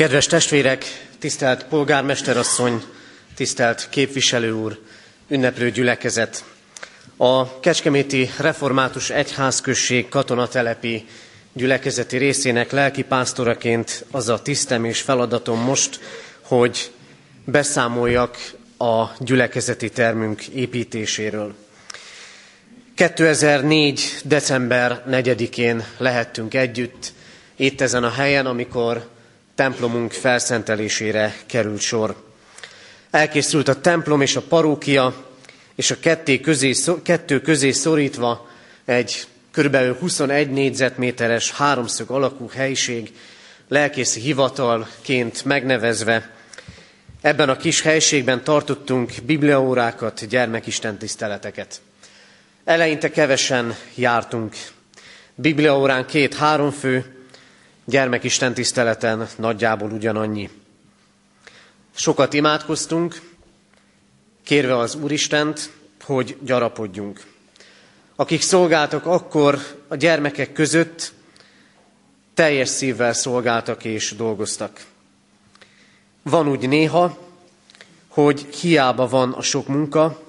[0.03, 0.85] Kedves testvérek,
[1.19, 2.83] tisztelt polgármesterasszony,
[3.35, 4.79] tisztelt képviselő úr,
[5.29, 6.45] ünneplő gyülekezet!
[7.17, 11.07] A Kecskeméti Református Egyházközség katonatelepi
[11.53, 16.01] gyülekezeti részének lelkipásztoraként az a tisztem és feladatom most,
[16.41, 16.91] hogy
[17.45, 18.37] beszámoljak
[18.79, 21.55] a gyülekezeti termünk építéséről.
[22.95, 24.21] 2004.
[24.25, 27.13] december 4-én lehettünk együtt
[27.57, 29.11] itt ezen a helyen, amikor
[29.55, 32.17] templomunk felszentelésére került sor.
[33.11, 35.15] Elkészült a templom és a parókia,
[35.75, 38.49] és a ketté közé, kettő közé szorítva
[38.85, 39.77] egy kb.
[39.99, 43.13] 21 négyzetméteres háromszög alakú helyiség,
[43.69, 46.31] lelkészi hivatalként megnevezve.
[47.21, 51.81] Ebben a kis helységben tartottunk bibliaórákat, gyermekisten tiszteleteket.
[52.65, 54.57] Eleinte kevesen jártunk.
[55.35, 57.22] Bibliaórán két-három fő,
[57.85, 60.51] gyermekisten tiszteleten nagyjából ugyanannyi.
[61.95, 63.21] Sokat imádkoztunk,
[64.45, 65.71] kérve az Úristent,
[66.05, 67.25] hogy gyarapodjunk.
[68.17, 69.59] Akik szolgáltak akkor
[69.89, 71.13] a gyermekek között,
[72.35, 74.85] teljes szívvel szolgáltak és dolgoztak.
[76.23, 77.19] Van úgy néha,
[78.09, 80.23] hogy hiába van a sok munka,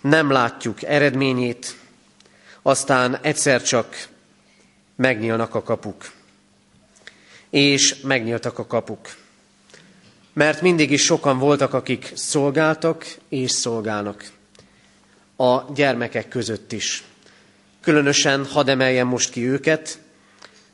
[0.00, 1.76] nem látjuk eredményét,
[2.62, 4.08] aztán egyszer csak
[4.96, 6.18] megnyílnak a kapuk
[7.50, 9.16] és megnyíltak a kapuk.
[10.32, 14.24] Mert mindig is sokan voltak, akik szolgáltak és szolgálnak.
[15.36, 17.04] A gyermekek között is.
[17.80, 19.98] Különösen hadd emeljem most ki őket,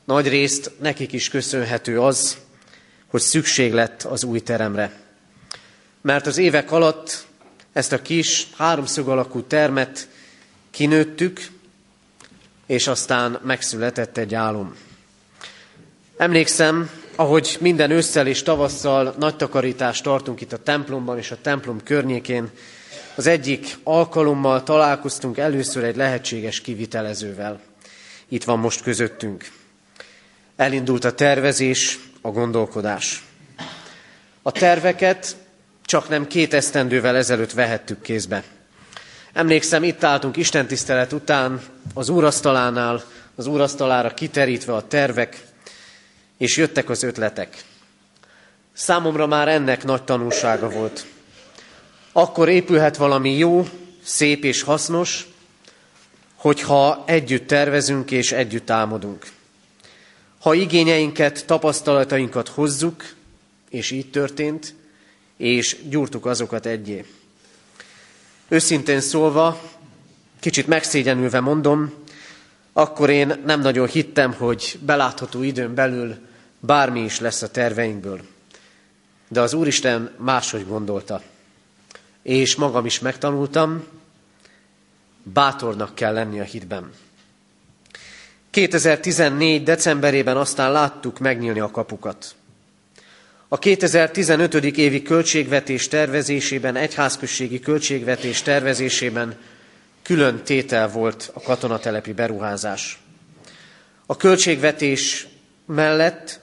[0.05, 2.37] nagy részt nekik is köszönhető az,
[3.07, 5.01] hogy szükség lett az új teremre.
[6.01, 7.27] Mert az évek alatt
[7.73, 10.09] ezt a kis háromszög alakú termet
[10.71, 11.49] kinőttük,
[12.67, 14.75] és aztán megszületett egy álom.
[16.17, 21.83] Emlékszem, ahogy minden ősszel és tavasszal nagy takarítást tartunk itt a templomban és a templom
[21.83, 22.51] környékén,
[23.15, 27.61] az egyik alkalommal találkoztunk először egy lehetséges kivitelezővel.
[28.29, 29.51] Itt van most közöttünk.
[30.57, 33.25] Elindult a tervezés, a gondolkodás.
[34.43, 35.37] A terveket
[35.85, 38.43] csak nem két esztendővel ezelőtt vehettük kézbe.
[39.33, 41.61] Emlékszem, itt álltunk Isten tisztelet után
[41.95, 43.05] az úrasztalánál,
[43.35, 45.55] az úrasztalára kiterítve a tervek,
[46.39, 47.65] és jöttek az ötletek.
[48.73, 51.07] Számomra már ennek nagy tanulsága volt.
[52.13, 53.69] Akkor épülhet valami jó,
[54.03, 55.27] szép és hasznos,
[56.35, 59.27] hogyha együtt tervezünk és együtt álmodunk.
[60.41, 63.15] Ha igényeinket, tapasztalatainkat hozzuk,
[63.71, 64.75] és így történt,
[65.37, 67.05] és gyúrtuk azokat egyé.
[68.49, 69.61] Őszintén szólva,
[70.41, 71.93] kicsit megszégyenülve mondom,
[72.79, 76.17] akkor én nem nagyon hittem, hogy belátható időn belül
[76.61, 78.21] bármi is lesz a terveinkből.
[79.29, 81.23] De az Úristen máshogy gondolta.
[82.23, 83.85] És magam is megtanultam,
[85.23, 86.91] bátornak kell lenni a hitben.
[88.51, 89.63] 2014.
[89.63, 92.35] decemberében aztán láttuk megnyílni a kapukat.
[93.49, 94.55] A 2015.
[94.55, 99.37] évi költségvetés tervezésében, egyházközségi költségvetés tervezésében
[100.07, 102.99] külön tétel volt a katonatelepi beruházás.
[104.07, 105.27] A költségvetés
[105.65, 106.41] mellett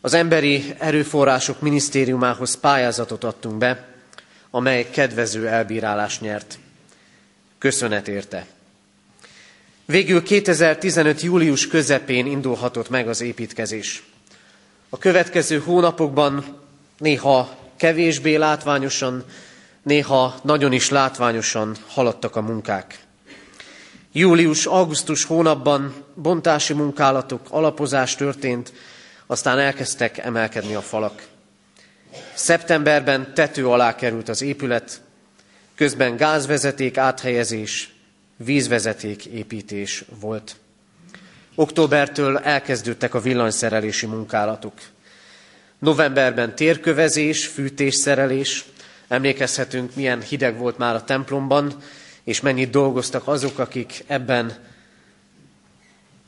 [0.00, 3.88] az Emberi Erőforrások Minisztériumához pályázatot adtunk be,
[4.50, 6.58] amely kedvező elbírálást nyert.
[7.58, 8.46] Köszönet érte.
[9.84, 11.20] Végül 2015.
[11.20, 14.02] július közepén indulhatott meg az építkezés.
[14.88, 16.60] A következő hónapokban
[16.98, 19.24] néha kevésbé látványosan,
[19.82, 22.98] néha nagyon is látványosan haladtak a munkák.
[24.12, 28.72] Július-augusztus hónapban bontási munkálatok, alapozás történt,
[29.26, 31.26] aztán elkezdtek emelkedni a falak.
[32.34, 35.00] Szeptemberben tető alá került az épület,
[35.74, 37.94] közben gázvezeték áthelyezés,
[38.36, 40.56] vízvezeték építés volt.
[41.54, 44.72] Októbertől elkezdődtek a villanyszerelési munkálatok.
[45.78, 48.64] Novemberben térkövezés, fűtésszerelés.
[49.10, 51.76] Emlékezhetünk, milyen hideg volt már a templomban,
[52.24, 54.58] és mennyit dolgoztak azok, akik ebben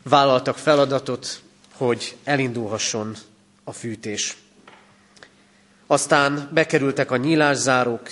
[0.03, 1.41] vállaltak feladatot,
[1.73, 3.17] hogy elindulhasson
[3.65, 4.37] a fűtés.
[5.87, 8.11] Aztán bekerültek a nyílászárók,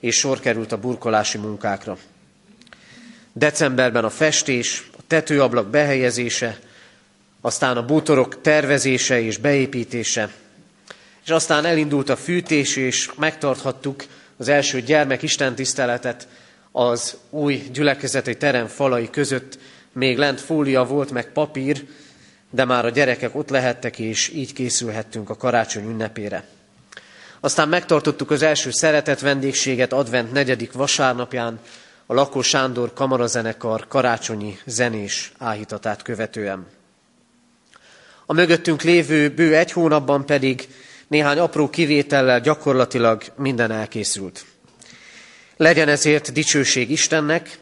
[0.00, 1.98] és sor került a burkolási munkákra.
[3.32, 6.58] Decemberben a festés, a tetőablak behelyezése,
[7.40, 10.32] aztán a bútorok tervezése és beépítése,
[11.24, 14.04] és aztán elindult a fűtés, és megtarthattuk
[14.36, 16.28] az első gyermek istentiszteletet
[16.72, 19.58] az új gyülekezeti terem falai között.
[19.92, 21.86] Még lent fólia volt, meg papír,
[22.50, 26.44] de már a gyerekek ott lehettek, és így készülhettünk a karácsony ünnepére.
[27.40, 31.60] Aztán megtartottuk az első szeretet vendégséget advent negyedik vasárnapján,
[32.06, 36.66] a Lakó Sándor kamarazenekar karácsonyi zenés áhítatát követően.
[38.26, 40.68] A mögöttünk lévő bő egy hónapban pedig
[41.08, 44.44] néhány apró kivétellel gyakorlatilag minden elkészült.
[45.56, 47.58] Legyen ezért dicsőség Istennek,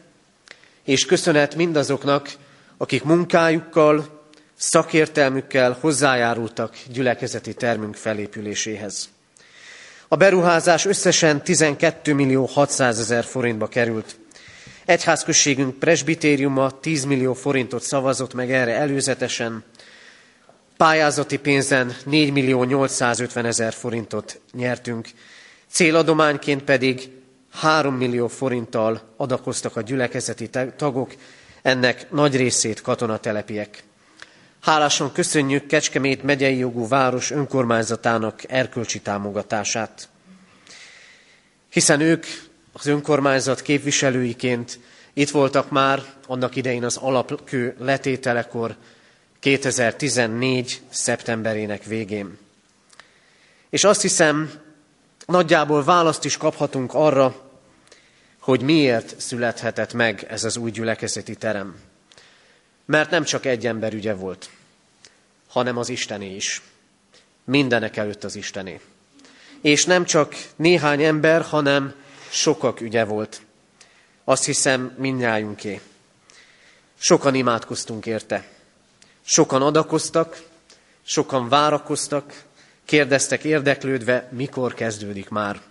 [0.83, 2.29] és köszönet mindazoknak,
[2.77, 4.21] akik munkájukkal,
[4.55, 9.09] szakértelmükkel hozzájárultak gyülekezeti termünk felépüléséhez.
[10.07, 14.15] A beruházás összesen 12 millió 600 ezer forintba került.
[14.85, 19.63] Egyházközségünk presbitériuma 10 millió forintot szavazott meg erre előzetesen,
[20.83, 25.09] pályázati pénzen 4 millió 850 ezer forintot nyertünk,
[25.67, 27.09] céladományként pedig
[27.51, 31.13] 3 millió forinttal adakoztak a gyülekezeti tagok,
[31.61, 33.83] ennek nagy részét katonatelepiek.
[34.61, 40.09] Hálásan köszönjük Kecskemét megyei jogú város önkormányzatának erkölcsi támogatását.
[41.69, 42.25] Hiszen ők
[42.73, 44.79] az önkormányzat képviselőiként
[45.13, 48.75] itt voltak már annak idején az alapkő letételekor
[49.43, 50.81] 2014.
[50.89, 52.37] szeptemberének végén.
[53.69, 54.51] És azt hiszem,
[55.25, 57.51] nagyjából választ is kaphatunk arra,
[58.39, 61.75] hogy miért születhetett meg ez az új gyülekezeti terem.
[62.85, 64.49] Mert nem csak egy ember ügye volt,
[65.47, 66.61] hanem az Istené is.
[67.43, 68.79] Mindenek előtt az Istené.
[69.61, 71.93] És nem csak néhány ember, hanem
[72.29, 73.41] sokak ügye volt.
[74.23, 75.81] Azt hiszem, mindnyájunké.
[76.97, 78.52] Sokan imádkoztunk érte.
[79.25, 80.43] Sokan adakoztak,
[81.01, 82.43] sokan várakoztak,
[82.85, 85.61] kérdeztek érdeklődve, mikor kezdődik már.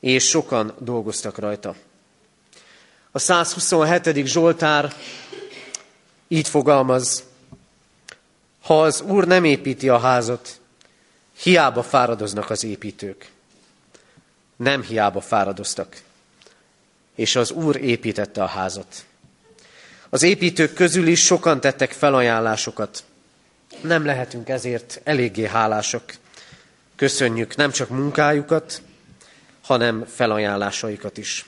[0.00, 1.74] És sokan dolgoztak rajta.
[3.10, 4.26] A 127.
[4.26, 4.94] Zsoltár
[6.28, 7.24] így fogalmaz,
[8.62, 10.60] ha az Úr nem építi a házat,
[11.42, 13.30] hiába fáradoznak az építők.
[14.56, 16.02] Nem hiába fáradoztak.
[17.14, 19.04] És az Úr építette a házat.
[20.14, 23.04] Az építők közül is sokan tettek felajánlásokat.
[23.80, 26.14] Nem lehetünk ezért eléggé hálásak.
[26.96, 28.82] Köszönjük nem csak munkájukat,
[29.62, 31.46] hanem felajánlásaikat is.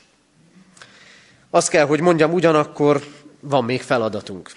[1.51, 3.05] Azt kell, hogy mondjam, ugyanakkor
[3.41, 4.51] van még feladatunk.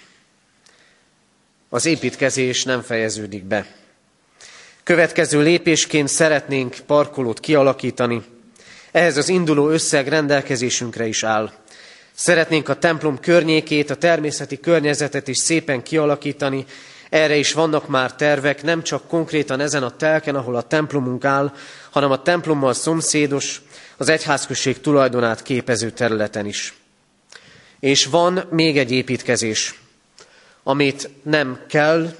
[1.68, 3.66] Az építkezés nem fejeződik be.
[4.82, 8.22] Következő lépésként szeretnénk parkolót kialakítani.
[8.90, 11.52] Ehhez az induló összeg rendelkezésünkre is áll.
[12.20, 16.64] Szeretnénk a templom környékét, a természeti környezetet is szépen kialakítani.
[17.10, 21.52] Erre is vannak már tervek, nem csak konkrétan ezen a telken, ahol a templomunk áll,
[21.90, 23.62] hanem a templommal szomszédos,
[23.96, 26.74] az egyházközség tulajdonát képező területen is.
[27.80, 29.80] És van még egy építkezés,
[30.62, 32.14] amit nem kell,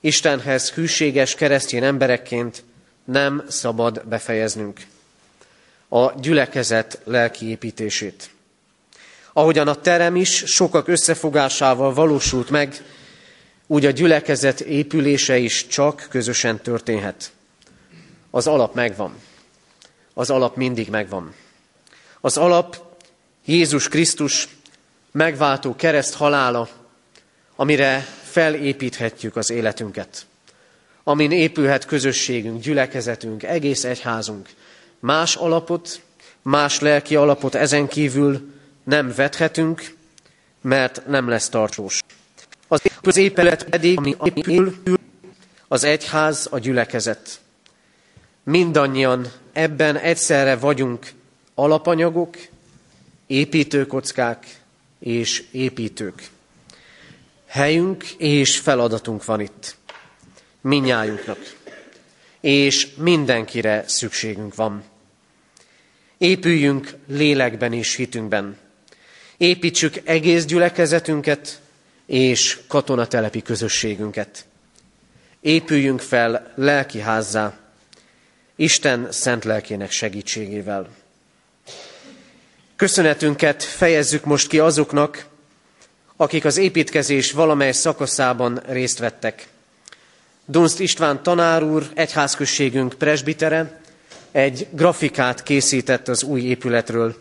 [0.00, 2.64] Istenhez hűséges keresztény emberekként
[3.04, 4.80] nem szabad befejeznünk.
[5.88, 8.34] A gyülekezet lelki építését.
[9.36, 12.84] Ahogyan a terem is sokak összefogásával valósult meg,
[13.66, 17.32] úgy a gyülekezet épülése is csak közösen történhet.
[18.30, 19.14] Az alap megvan.
[20.14, 21.34] Az alap mindig megvan.
[22.20, 22.96] Az alap
[23.44, 24.48] Jézus Krisztus
[25.12, 26.68] megváltó kereszt halála,
[27.56, 30.26] amire felépíthetjük az életünket,
[31.04, 34.48] amin épülhet közösségünk, gyülekezetünk, egész egyházunk.
[34.98, 36.00] Más alapot,
[36.42, 38.54] más lelki alapot ezen kívül
[38.86, 39.94] nem vethetünk,
[40.60, 42.00] mert nem lesz tartós.
[43.00, 44.74] Az épület pedig, ami épül,
[45.68, 47.40] az egyház, a gyülekezet.
[48.42, 51.12] Mindannyian ebben egyszerre vagyunk
[51.54, 52.36] alapanyagok,
[53.26, 54.46] építőkockák
[54.98, 56.28] és építők.
[57.46, 59.76] Helyünk és feladatunk van itt.
[60.60, 61.38] Minnyájunknak.
[62.40, 64.82] És mindenkire szükségünk van.
[66.18, 68.56] Épüljünk lélekben és hitünkben.
[69.36, 71.60] Építsük egész gyülekezetünket
[72.06, 74.44] és katonatelepi közösségünket.
[75.40, 77.58] Épüljünk fel lelki házzá,
[78.56, 80.88] Isten szent lelkének segítségével.
[82.76, 85.26] Köszönetünket fejezzük most ki azoknak,
[86.16, 89.46] akik az építkezés valamely szakaszában részt vettek.
[90.44, 93.80] Dunst István tanár úr, egyházközségünk presbitere,
[94.30, 97.16] egy grafikát készített az új épületről.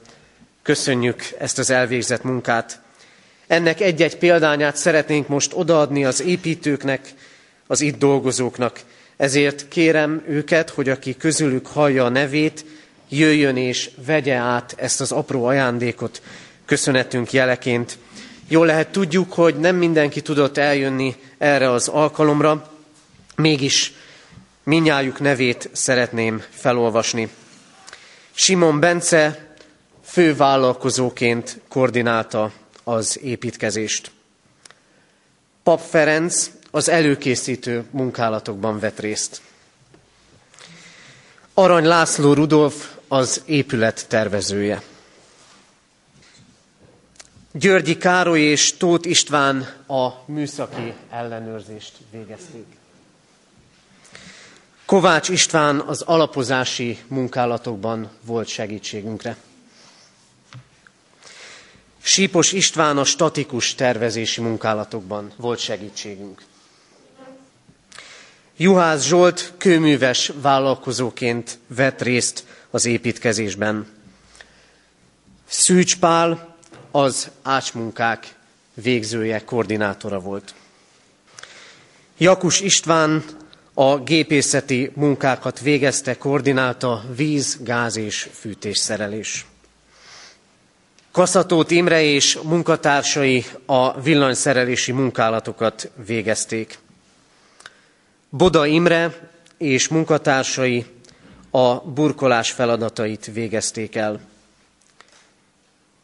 [0.65, 2.79] Köszönjük ezt az elvégzett munkát.
[3.47, 7.13] Ennek egy-egy példányát szeretnénk most odaadni az építőknek,
[7.67, 8.79] az itt dolgozóknak.
[9.17, 12.65] Ezért kérem őket, hogy aki közülük hallja a nevét,
[13.09, 16.21] jöjjön és vegye át ezt az apró ajándékot
[16.65, 17.97] köszönetünk jeleként.
[18.47, 22.71] Jól lehet tudjuk, hogy nem mindenki tudott eljönni erre az alkalomra,
[23.35, 23.93] mégis
[24.63, 27.29] minnyájuk nevét szeretném felolvasni.
[28.33, 29.44] Simon Bence
[30.15, 32.51] fővállalkozóként koordinálta
[32.83, 34.11] az építkezést.
[35.63, 39.41] Pap Ferenc az előkészítő munkálatokban vett részt.
[41.53, 44.81] Arany László Rudolf az épület tervezője.
[47.51, 52.65] Györgyi Károly és Tóth István a műszaki ellenőrzést végezték.
[54.85, 59.37] Kovács István az alapozási munkálatokban volt segítségünkre.
[62.07, 66.41] Sípos István a statikus tervezési munkálatokban volt segítségünk.
[68.57, 73.87] Juhász Zsolt kőműves vállalkozóként vett részt az építkezésben.
[75.47, 76.55] Szűcs Pál
[76.91, 78.35] az ácsmunkák
[78.73, 80.53] végzője, koordinátora volt.
[82.17, 83.23] Jakus István
[83.73, 89.45] a gépészeti munkákat végezte, koordinálta víz, gáz és fűtésszerelés.
[91.15, 96.79] Kaszatót Imre és munkatársai a villanyszerelési munkálatokat végezték.
[98.29, 100.85] Boda Imre és munkatársai
[101.51, 104.19] a burkolás feladatait végezték el.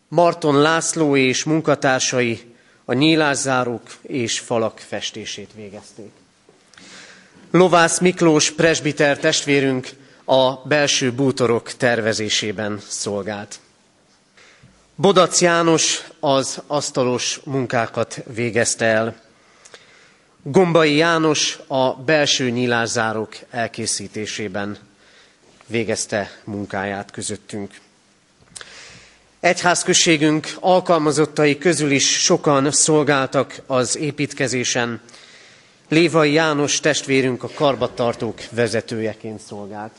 [0.08, 2.56] Marton László és munkatársai
[2.86, 6.12] a nyílászárók és falak festését végezték.
[7.50, 9.90] Lovász Miklós presbiter testvérünk
[10.26, 13.60] a belső bútorok tervezésében szolgált.
[15.02, 19.22] Bodac János az asztalos munkákat végezte el.
[20.44, 24.78] Gombai János a belső nyílászárók elkészítésében
[25.68, 27.80] végezte munkáját közöttünk.
[29.40, 35.02] Egyházközségünk alkalmazottai közül is sokan szolgáltak az építkezésen.
[35.88, 39.94] Lévai János testvérünk a karbattartók vezetőjeként szolgált.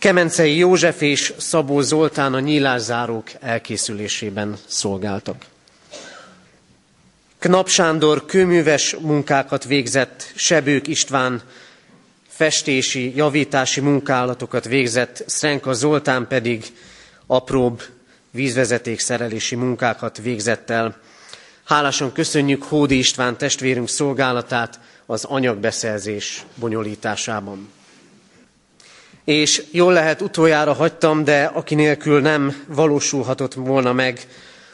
[0.00, 5.44] Kemencei József és Szabó Zoltán a nyílászárók elkészülésében szolgáltak.
[7.38, 11.42] Knap Sándor kőműves munkákat végzett, Sebők István
[12.28, 16.64] festési, javítási munkálatokat végzett, Szrenka Zoltán pedig
[17.26, 17.82] apróbb
[18.30, 21.00] vízvezetékszerelési munkákat végzett el.
[21.64, 27.78] Hálásan köszönjük Hódi István testvérünk szolgálatát az anyagbeszerzés bonyolításában.
[29.24, 34.26] És jól lehet utoljára hagytam, de aki nélkül nem valósulhatott volna meg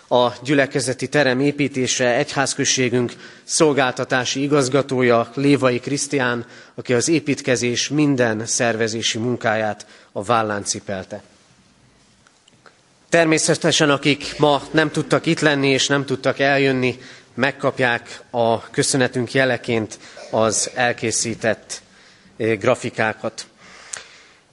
[0.09, 3.13] a gyülekezeti terem építése egyházközségünk
[3.45, 11.23] szolgáltatási igazgatója Lévai Krisztián, aki az építkezés minden szervezési munkáját a vállán cipelte.
[13.09, 16.99] Természetesen, akik ma nem tudtak itt lenni és nem tudtak eljönni,
[17.35, 19.99] megkapják a köszönetünk jeleként
[20.31, 21.83] az elkészített
[22.37, 23.47] eh, grafikákat.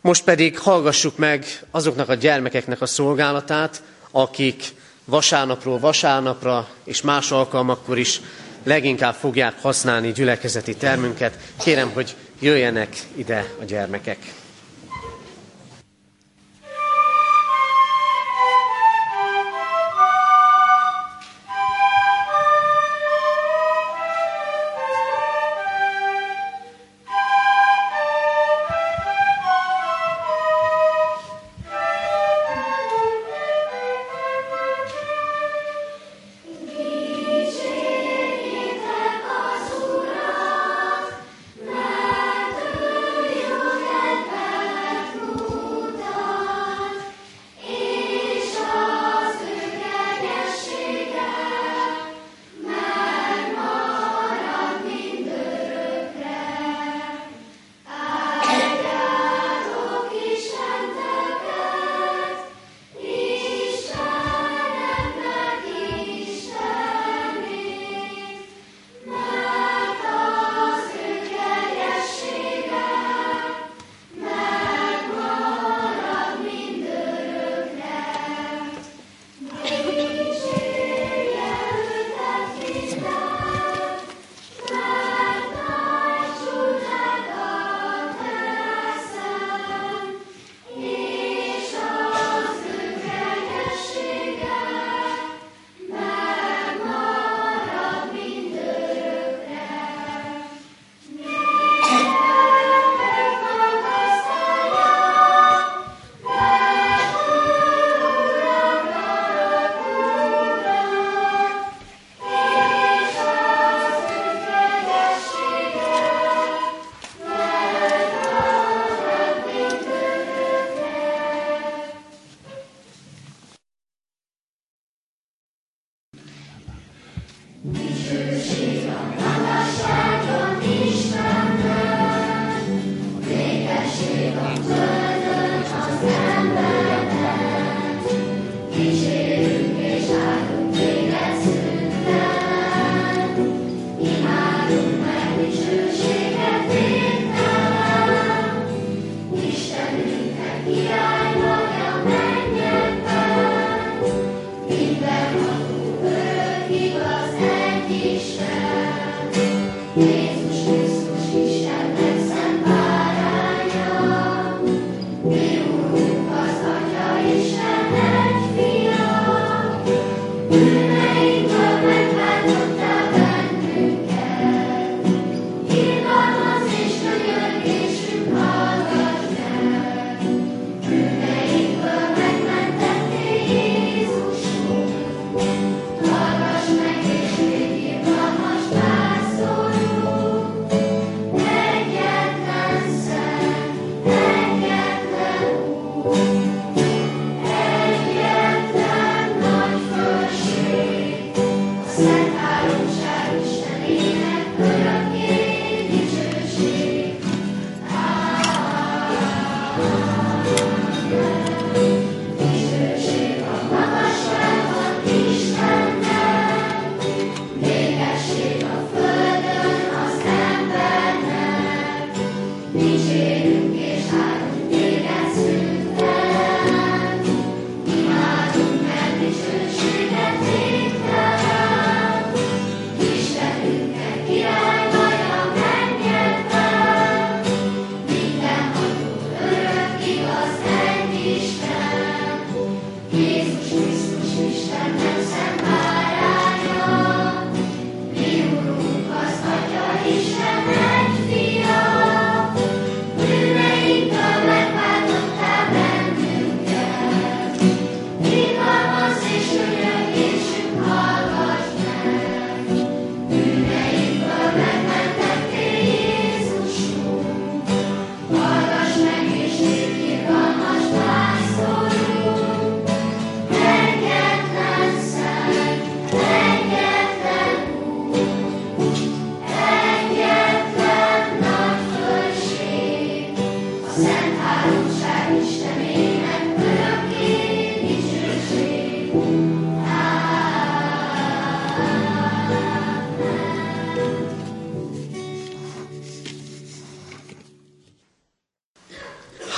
[0.03, 4.63] Most pedig hallgassuk meg azoknak a gyermekeknek a szolgálatát, akik
[5.05, 8.21] vasárnapról vasárnapra és más alkalmakkor is
[8.63, 11.37] leginkább fogják használni gyülekezeti termünket.
[11.63, 14.17] Kérem, hogy jöjjenek ide a gyermekek.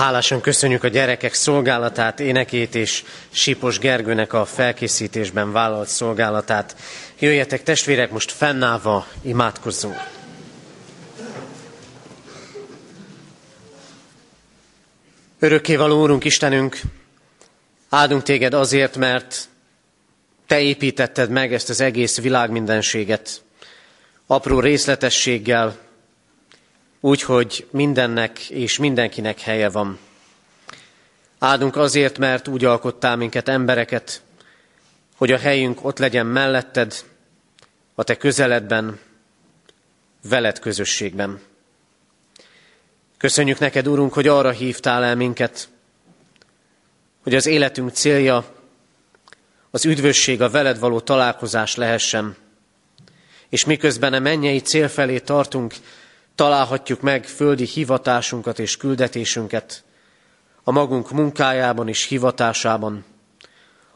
[0.05, 6.75] Hálásan köszönjük a gyerekek szolgálatát, énekét és Sipos Gergőnek a felkészítésben vállalt szolgálatát.
[7.19, 9.95] Jöjjetek testvérek, most fennállva imádkozzunk.
[15.39, 16.79] Örökkévaló Úrunk Istenünk,
[17.89, 19.47] áldunk téged azért, mert
[20.47, 23.41] te építetted meg ezt az egész világmindenséget,
[24.27, 25.84] apró részletességgel,
[27.05, 29.99] úgy, hogy mindennek és mindenkinek helye van.
[31.39, 34.21] Áldunk azért, mert úgy alkottál minket embereket,
[35.15, 37.03] hogy a helyünk ott legyen melletted,
[37.95, 38.99] a te közeledben,
[40.29, 41.39] veled közösségben.
[43.17, 45.69] Köszönjük neked, Urunk, hogy arra hívtál el minket,
[47.23, 48.55] hogy az életünk célja
[49.71, 52.35] az üdvösség, a veled való találkozás lehessen.
[53.49, 55.73] És miközben a mennyei cél felé tartunk,
[56.35, 59.83] találhatjuk meg földi hivatásunkat és küldetésünket
[60.63, 63.05] a magunk munkájában és hivatásában,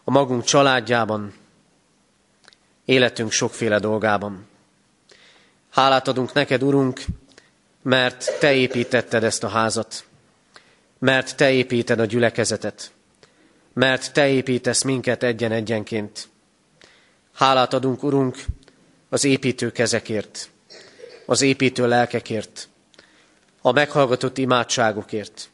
[0.04, 1.34] a magunk családjában,
[2.86, 4.48] életünk sokféle dolgában.
[5.70, 7.02] Hálát adunk neked, Urunk,
[7.82, 10.06] mert Te építetted ezt a házat,
[11.00, 12.92] mert Te építed a gyülekezetet,
[13.74, 16.30] mert Te építesz minket egyen-egyenként.
[17.34, 18.46] Hálát adunk, Urunk,
[19.10, 20.50] az építő kezekért,
[21.30, 22.70] az építő lelkekért,
[23.62, 25.50] a meghallgatott imádságokért.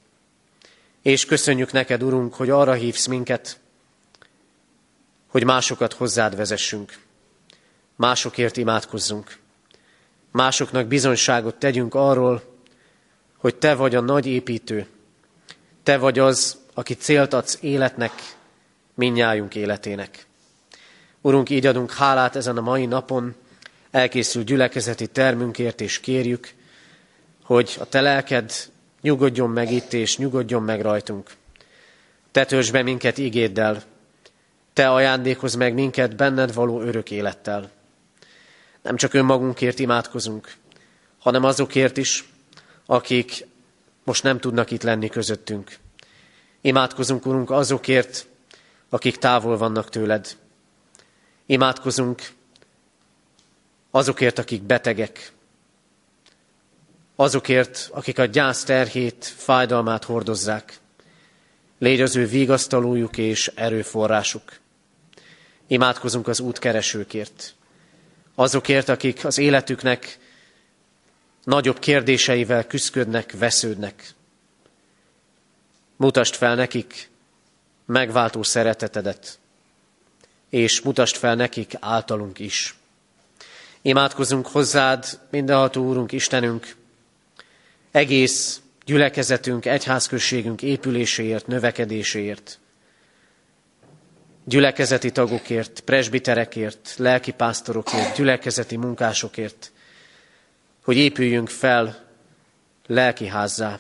[1.02, 3.60] És köszönjük neked, Urunk, hogy arra hívsz minket,
[5.28, 6.98] hogy másokat hozzád vezessünk,
[7.96, 9.38] másokért imádkozzunk,
[10.32, 12.44] másoknak bizonyságot tegyünk arról,
[13.38, 14.88] hogy Te vagy a nagy építő,
[15.84, 18.12] Te vagy az, aki célt adsz életnek,
[18.94, 20.26] minnyájunk életének.
[21.22, 23.36] Urunk, így adunk hálát ezen a mai napon,
[23.96, 26.50] elkészült gyülekezeti termünkért, és kérjük,
[27.44, 28.52] hogy a te lelked
[29.02, 31.30] nyugodjon meg itt, és nyugodjon meg rajtunk.
[32.32, 33.84] Te töltsd be minket igéddel,
[34.74, 37.72] te ajándékozz meg minket benned való örök élettel.
[38.82, 40.54] Nem csak önmagunkért imádkozunk,
[41.20, 42.30] hanem azokért is,
[42.86, 43.48] akik
[44.04, 45.78] most nem tudnak itt lenni közöttünk.
[46.62, 48.28] Imádkozunk, Urunk, azokért,
[48.90, 50.38] akik távol vannak tőled.
[51.46, 52.22] Imádkozunk
[53.96, 55.32] azokért, akik betegek,
[57.16, 60.80] azokért, akik a gyász terhét, fájdalmát hordozzák.
[61.80, 64.60] Légy az ő vigasztalójuk és erőforrásuk.
[65.68, 67.56] Imádkozunk az útkeresőkért.
[68.36, 70.20] Azokért, akik az életüknek
[71.44, 74.14] nagyobb kérdéseivel küzdködnek, vesződnek.
[75.96, 77.10] Mutasd fel nekik
[77.86, 79.40] megváltó szeretetedet,
[80.50, 82.76] és mutasd fel nekik általunk is.
[83.86, 86.76] Imádkozunk hozzád, mindenható Úrunk, Istenünk,
[87.92, 92.60] egész gyülekezetünk, egyházközségünk épüléséért, növekedéséért,
[94.44, 99.72] gyülekezeti tagokért, presbiterekért, lelkipásztorokért, gyülekezeti munkásokért,
[100.84, 102.06] hogy épüljünk fel
[102.88, 103.80] lelkiházzá.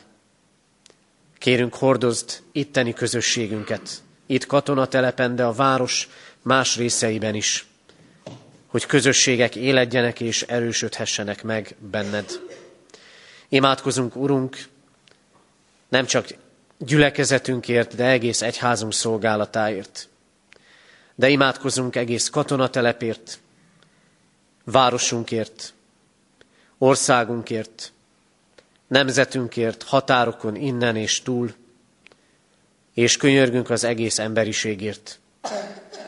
[1.37, 6.09] Kérünk, hordozd itteni közösségünket, itt katonatelepen, de a város
[6.41, 7.65] más részeiben is
[8.75, 12.39] hogy közösségek éledjenek és erősödhessenek meg benned.
[13.49, 14.57] Imádkozunk, Urunk,
[15.89, 16.27] nem csak
[16.77, 20.09] gyülekezetünkért, de egész egyházunk szolgálatáért.
[21.15, 23.39] De imádkozunk egész katonatelepért,
[24.63, 25.73] városunkért,
[26.77, 27.91] országunkért,
[28.87, 31.53] nemzetünkért, határokon innen és túl,
[32.93, 35.19] és könyörgünk az egész emberiségért.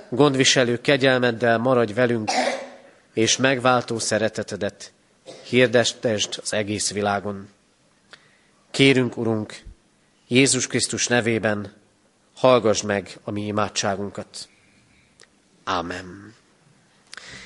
[0.10, 2.32] Gondviselő kegyelmeddel maradj velünk,
[3.18, 4.92] és megváltó szeretetedet
[5.44, 7.50] hirdestesd az egész világon.
[8.72, 9.60] Kérünk, Urunk,
[10.28, 11.74] Jézus Krisztus nevében,
[12.36, 14.50] hallgass meg a mi imádságunkat.
[15.64, 16.34] Ámen.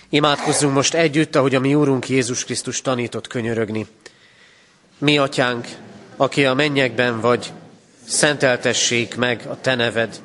[0.10, 3.88] Imádkozzunk most együtt, ahogy a mi Úrunk Jézus Krisztus tanított könyörögni.
[4.98, 5.68] Mi, Atyánk,
[6.16, 7.52] aki a mennyekben vagy,
[8.04, 10.22] szenteltessék meg a Te neved.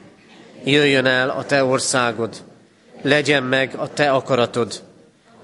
[0.64, 2.44] Jöjjön el a Te országod,
[3.02, 4.84] legyen meg a Te akaratod,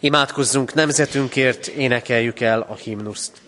[0.00, 3.47] Imádkozzunk nemzetünkért, énekeljük el a himnuszt.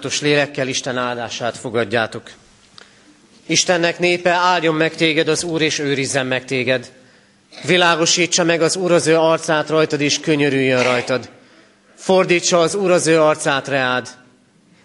[0.00, 2.30] Alázatos lélekkel Isten áldását fogadjátok.
[3.46, 6.92] Istennek népe, áldjon meg téged az Úr, és őrizzen meg téged.
[7.62, 11.30] Világosítsa meg az Úr az ő arcát rajtad, és könyörüljön rajtad.
[11.94, 14.08] Fordítsa az Úr az ő arcát reád,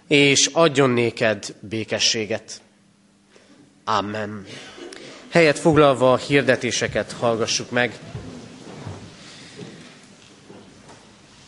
[0.07, 2.61] és adjon néked békességet.
[3.84, 4.45] Amen.
[5.30, 7.99] Helyet foglalva a hirdetéseket hallgassuk meg.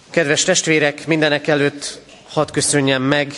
[0.10, 2.06] Kedves testvérek, mindenek előtt
[2.38, 3.36] hadd köszönjem meg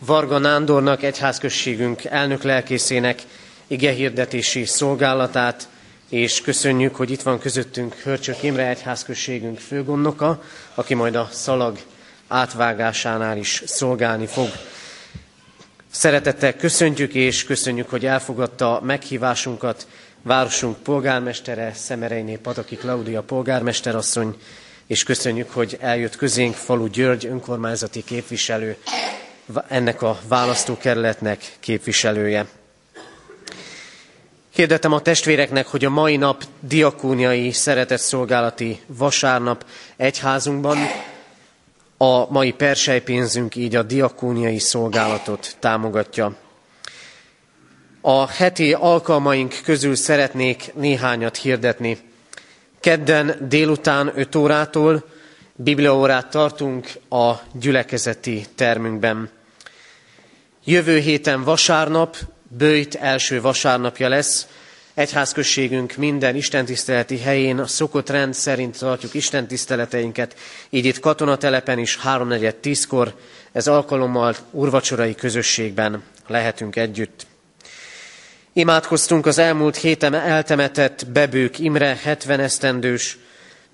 [0.00, 3.22] Varga Nándornak, egyházközségünk elnök lelkészének
[3.66, 5.68] igehirdetési szolgálatát,
[6.08, 10.42] és köszönjük, hogy itt van közöttünk Hörcsök Imre egyházközségünk főgondnoka,
[10.74, 11.78] aki majd a szalag
[12.28, 14.48] átvágásánál is szolgálni fog.
[15.90, 19.86] Szeretettel köszöntjük, és köszönjük, hogy elfogadta meghívásunkat
[20.22, 24.36] városunk polgármestere, Szemereiné Pataki Klaudia polgármesterasszony,
[24.86, 28.76] és köszönjük, hogy eljött közénk Falu György önkormányzati képviselő,
[29.68, 32.46] ennek a választókerületnek képviselője.
[34.54, 39.64] Hirdetem a testvéreknek, hogy a mai nap diakóniai szeretetszolgálati vasárnap
[39.96, 40.78] egyházunkban
[41.96, 46.36] a mai persejpénzünk így a diakóniai szolgálatot támogatja.
[48.00, 51.98] A heti alkalmaink közül szeretnék néhányat hirdetni.
[52.80, 55.04] Kedden délután 5 órától
[55.54, 59.30] bibliaórát tartunk a gyülekezeti termünkben.
[60.70, 62.16] Jövő héten vasárnap,
[62.58, 64.46] bőjt első vasárnapja lesz,
[64.94, 70.36] egyházközségünk minden istentiszteleti helyén a szokott rend szerint tartjuk istentiszteleteinket,
[70.70, 73.14] így itt katonatelepen is 3.4.10-kor,
[73.52, 77.26] ez alkalommal urvacsorai közösségben lehetünk együtt.
[78.52, 83.18] Imádkoztunk az elmúlt héten eltemetett Bebők Imre 70 esztendős,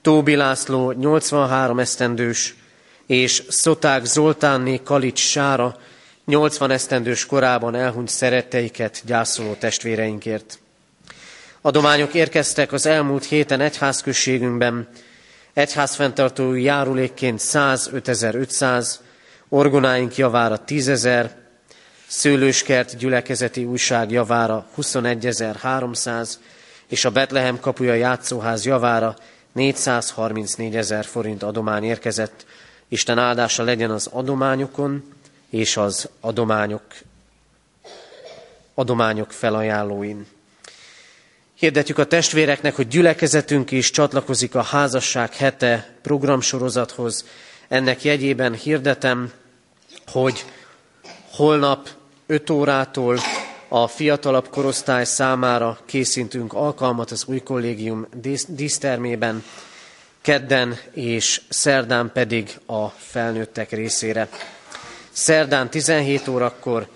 [0.03, 2.55] Tóbi László 83 esztendős,
[3.07, 5.77] és Szoták Zoltánné Kalics Sára
[6.27, 10.59] 80 esztendős korában elhunyt szeretteiket gyászoló testvéreinkért.
[11.61, 14.89] Adományok érkeztek az elmúlt héten egyházközségünkben,
[15.53, 18.95] egyházfenntartói járulékként 105.500,
[19.49, 21.31] orgonáink javára 10.000,
[22.07, 26.29] Szőlőskert gyülekezeti újság javára 21.300,
[26.89, 29.17] és a Betlehem kapuja játszóház javára
[29.53, 32.47] 434 ezer forint adomány érkezett.
[32.89, 35.05] Isten áldása legyen az adományokon
[35.55, 36.83] és az adományok,
[38.75, 40.27] adományok felajánlóin.
[41.55, 47.25] Hirdetjük a testvéreknek, hogy gyülekezetünk is csatlakozik a házasság hete programsorozathoz.
[47.69, 49.33] Ennek jegyében hirdetem,
[50.07, 50.45] hogy
[51.31, 51.89] holnap
[52.27, 53.19] 5 órától
[53.69, 58.07] a fiatalabb korosztály számára készítünk alkalmat az új kollégium
[58.49, 59.45] dísztermében.
[60.21, 64.29] kedden és szerdán pedig a felnőttek részére.
[65.17, 66.89] Szerdán 17 órakor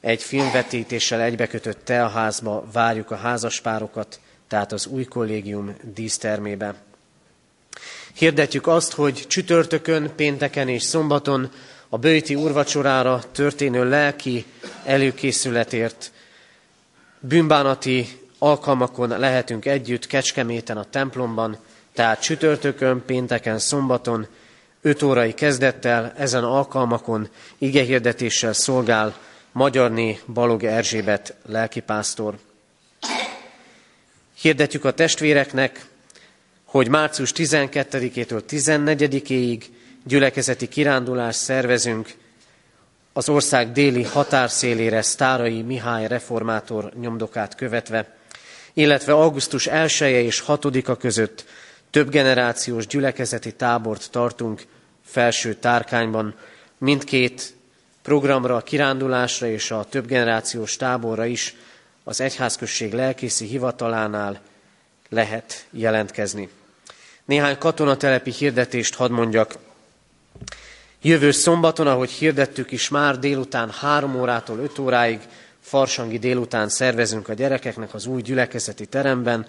[0.00, 6.74] egy filmvetítéssel egybekötött teaházba várjuk a házaspárokat, tehát az új kollégium dísztermébe.
[8.14, 11.50] Hirdetjük azt, hogy csütörtökön, pénteken és szombaton
[11.88, 14.44] a bőti urvacsorára történő lelki
[14.84, 16.12] előkészületért
[17.20, 21.56] bűnbánati alkalmakon lehetünk együtt Kecskeméten a templomban,
[21.94, 24.26] tehát csütörtökön, pénteken, szombaton,
[24.86, 27.28] 5 órai kezdettel ezen alkalmakon
[27.58, 29.16] igehirdetéssel szolgál
[29.52, 32.38] Magyarné Balog Erzsébet lelkipásztor.
[34.40, 35.86] Hirdetjük a testvéreknek,
[36.64, 39.62] hogy március 12-től 14-éig
[40.04, 42.14] gyülekezeti kirándulást szervezünk
[43.12, 48.16] az ország déli határszélére Sztárai Mihály reformátor nyomdokát követve,
[48.72, 51.44] illetve augusztus 1 -e és 6-a között
[51.90, 54.62] több generációs gyülekezeti tábort tartunk
[55.06, 56.34] felső tárkányban.
[56.78, 57.54] Mindkét
[58.02, 61.54] programra, a kirándulásra és a több generációs táborra is
[62.04, 64.40] az egyházközség lelkészi hivatalánál
[65.08, 66.48] lehet jelentkezni.
[67.24, 69.54] Néhány katonatelepi hirdetést hadd mondjak.
[71.02, 75.20] Jövő szombaton, ahogy hirdettük is már, délután 3 órától 5 óráig
[75.60, 79.46] farsangi délután szervezünk a gyerekeknek az új gyülekezeti teremben.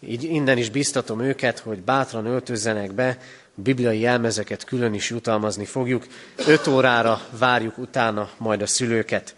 [0.00, 3.18] Így innen is biztatom őket, hogy bátran öltözzenek be,
[3.62, 6.06] bibliai jelmezeket külön is jutalmazni fogjuk.
[6.46, 9.34] 5 órára várjuk utána majd a szülőket.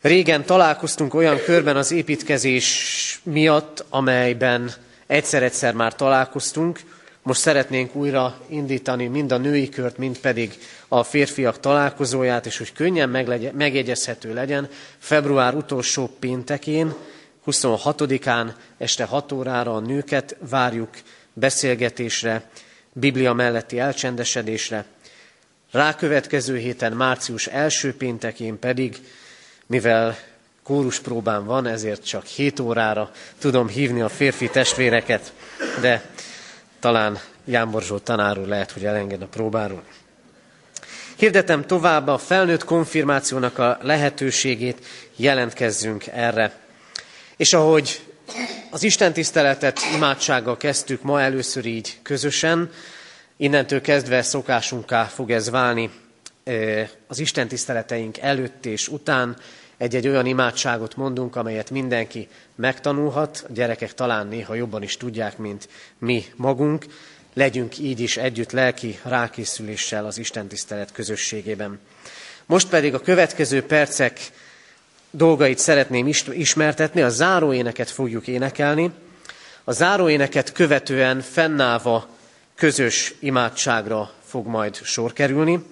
[0.00, 4.72] Régen találkoztunk olyan körben az építkezés miatt, amelyben
[5.06, 6.80] egyszer-egyszer már találkoztunk,
[7.22, 10.58] most szeretnénk újra indítani mind a női kört, mind pedig
[10.88, 13.08] a férfiak találkozóját, és hogy könnyen
[13.54, 14.68] megjegyezhető legyen,
[14.98, 16.94] február utolsó péntekén,
[17.46, 20.90] 26-án este 6 órára a nőket várjuk
[21.32, 22.50] beszélgetésre,
[22.92, 24.84] Biblia melletti elcsendesedésre.
[25.70, 28.96] Rákövetkező héten, március első péntekén pedig,
[29.66, 30.16] mivel
[30.62, 35.32] kórus próbán van, ezért csak 7 órára tudom hívni a férfi testvéreket,
[35.80, 36.10] de
[36.80, 37.18] talán
[38.02, 39.82] tanár úr lehet, hogy elenged a próbáról.
[41.16, 44.86] Hirdetem tovább a felnőtt konfirmációnak a lehetőségét,
[45.16, 46.52] jelentkezzünk erre.
[47.36, 48.07] És ahogy
[48.70, 52.70] az Isten tiszteletet imádsággal kezdtük ma először így közösen,
[53.36, 55.90] innentől kezdve szokásunká fog ez válni
[57.06, 59.36] az Isten tiszteleteink előtt és után,
[59.76, 65.68] egy-egy olyan imádságot mondunk, amelyet mindenki megtanulhat, a gyerekek talán néha jobban is tudják, mint
[65.98, 66.86] mi magunk.
[67.34, 71.78] Legyünk így is együtt lelki rákészüléssel az Isten tisztelet közösségében.
[72.46, 74.20] Most pedig a következő percek
[75.10, 78.90] dolgait szeretném ismertetni, a záróéneket fogjuk énekelni.
[79.64, 82.08] A záróéneket követően fennállva
[82.54, 85.64] közös imádságra fog majd sor kerülni.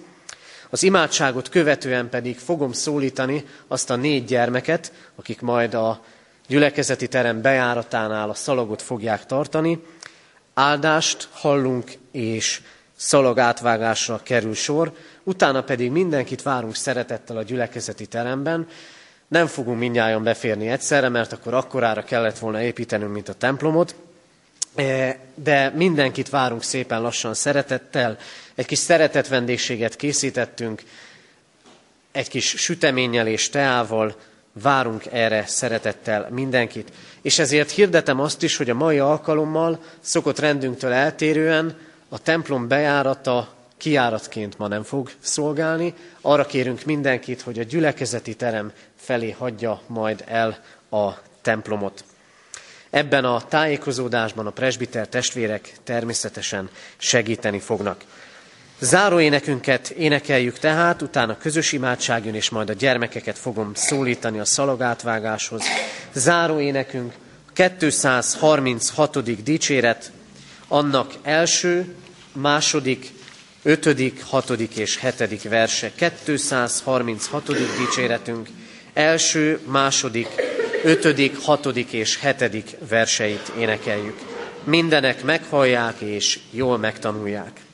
[0.69, 6.03] Az imádságot követően pedig fogom szólítani azt a négy gyermeket, akik majd a
[6.47, 9.83] gyülekezeti terem bejáratánál a szalagot fogják tartani.
[10.53, 12.61] Áldást hallunk, és
[12.95, 14.93] szalag átvágásra kerül sor,
[15.23, 18.67] utána pedig mindenkit várunk szeretettel a gyülekezeti teremben.
[19.27, 23.95] Nem fogunk mindnyájan beférni egyszerre, mert akkor akkorára kellett volna építenünk, mint a templomot,
[24.75, 28.17] e, de mindenkit várunk szépen lassan szeretettel,
[28.55, 30.83] egy kis szeretett vendégséget készítettünk,
[32.11, 34.15] egy kis süteménnyel és teával,
[34.61, 36.91] várunk erre szeretettel mindenkit.
[37.21, 41.77] És ezért hirdetem azt is, hogy a mai alkalommal szokott rendünktől eltérően
[42.09, 45.93] a templom bejárata kiáratként ma nem fog szolgálni.
[46.21, 48.71] Arra kérünk mindenkit, hogy a gyülekezeti terem
[49.07, 50.59] felé hagyja majd el
[50.89, 51.09] a
[51.41, 52.03] templomot.
[52.89, 58.03] Ebben a tájékozódásban a presbiter testvérek természetesen segíteni fognak.
[58.79, 65.61] Záróénekünket énekeljük tehát, utána közös imádság jön, és majd a gyermekeket fogom szólítani a szalagátvágáshoz.
[66.13, 67.13] Záróénekünk
[67.53, 69.43] 236.
[69.43, 70.11] dicséret,
[70.67, 71.95] annak első,
[72.31, 73.11] második,
[73.63, 75.91] ötödik, hatodik és hetedik verse.
[75.95, 77.45] 236.
[77.77, 78.47] dicséretünk
[78.97, 80.27] első, második,
[80.83, 84.17] ötödik, hatodik és hetedik verseit énekeljük.
[84.63, 87.66] Mindenek meghallják és jól megtanulják.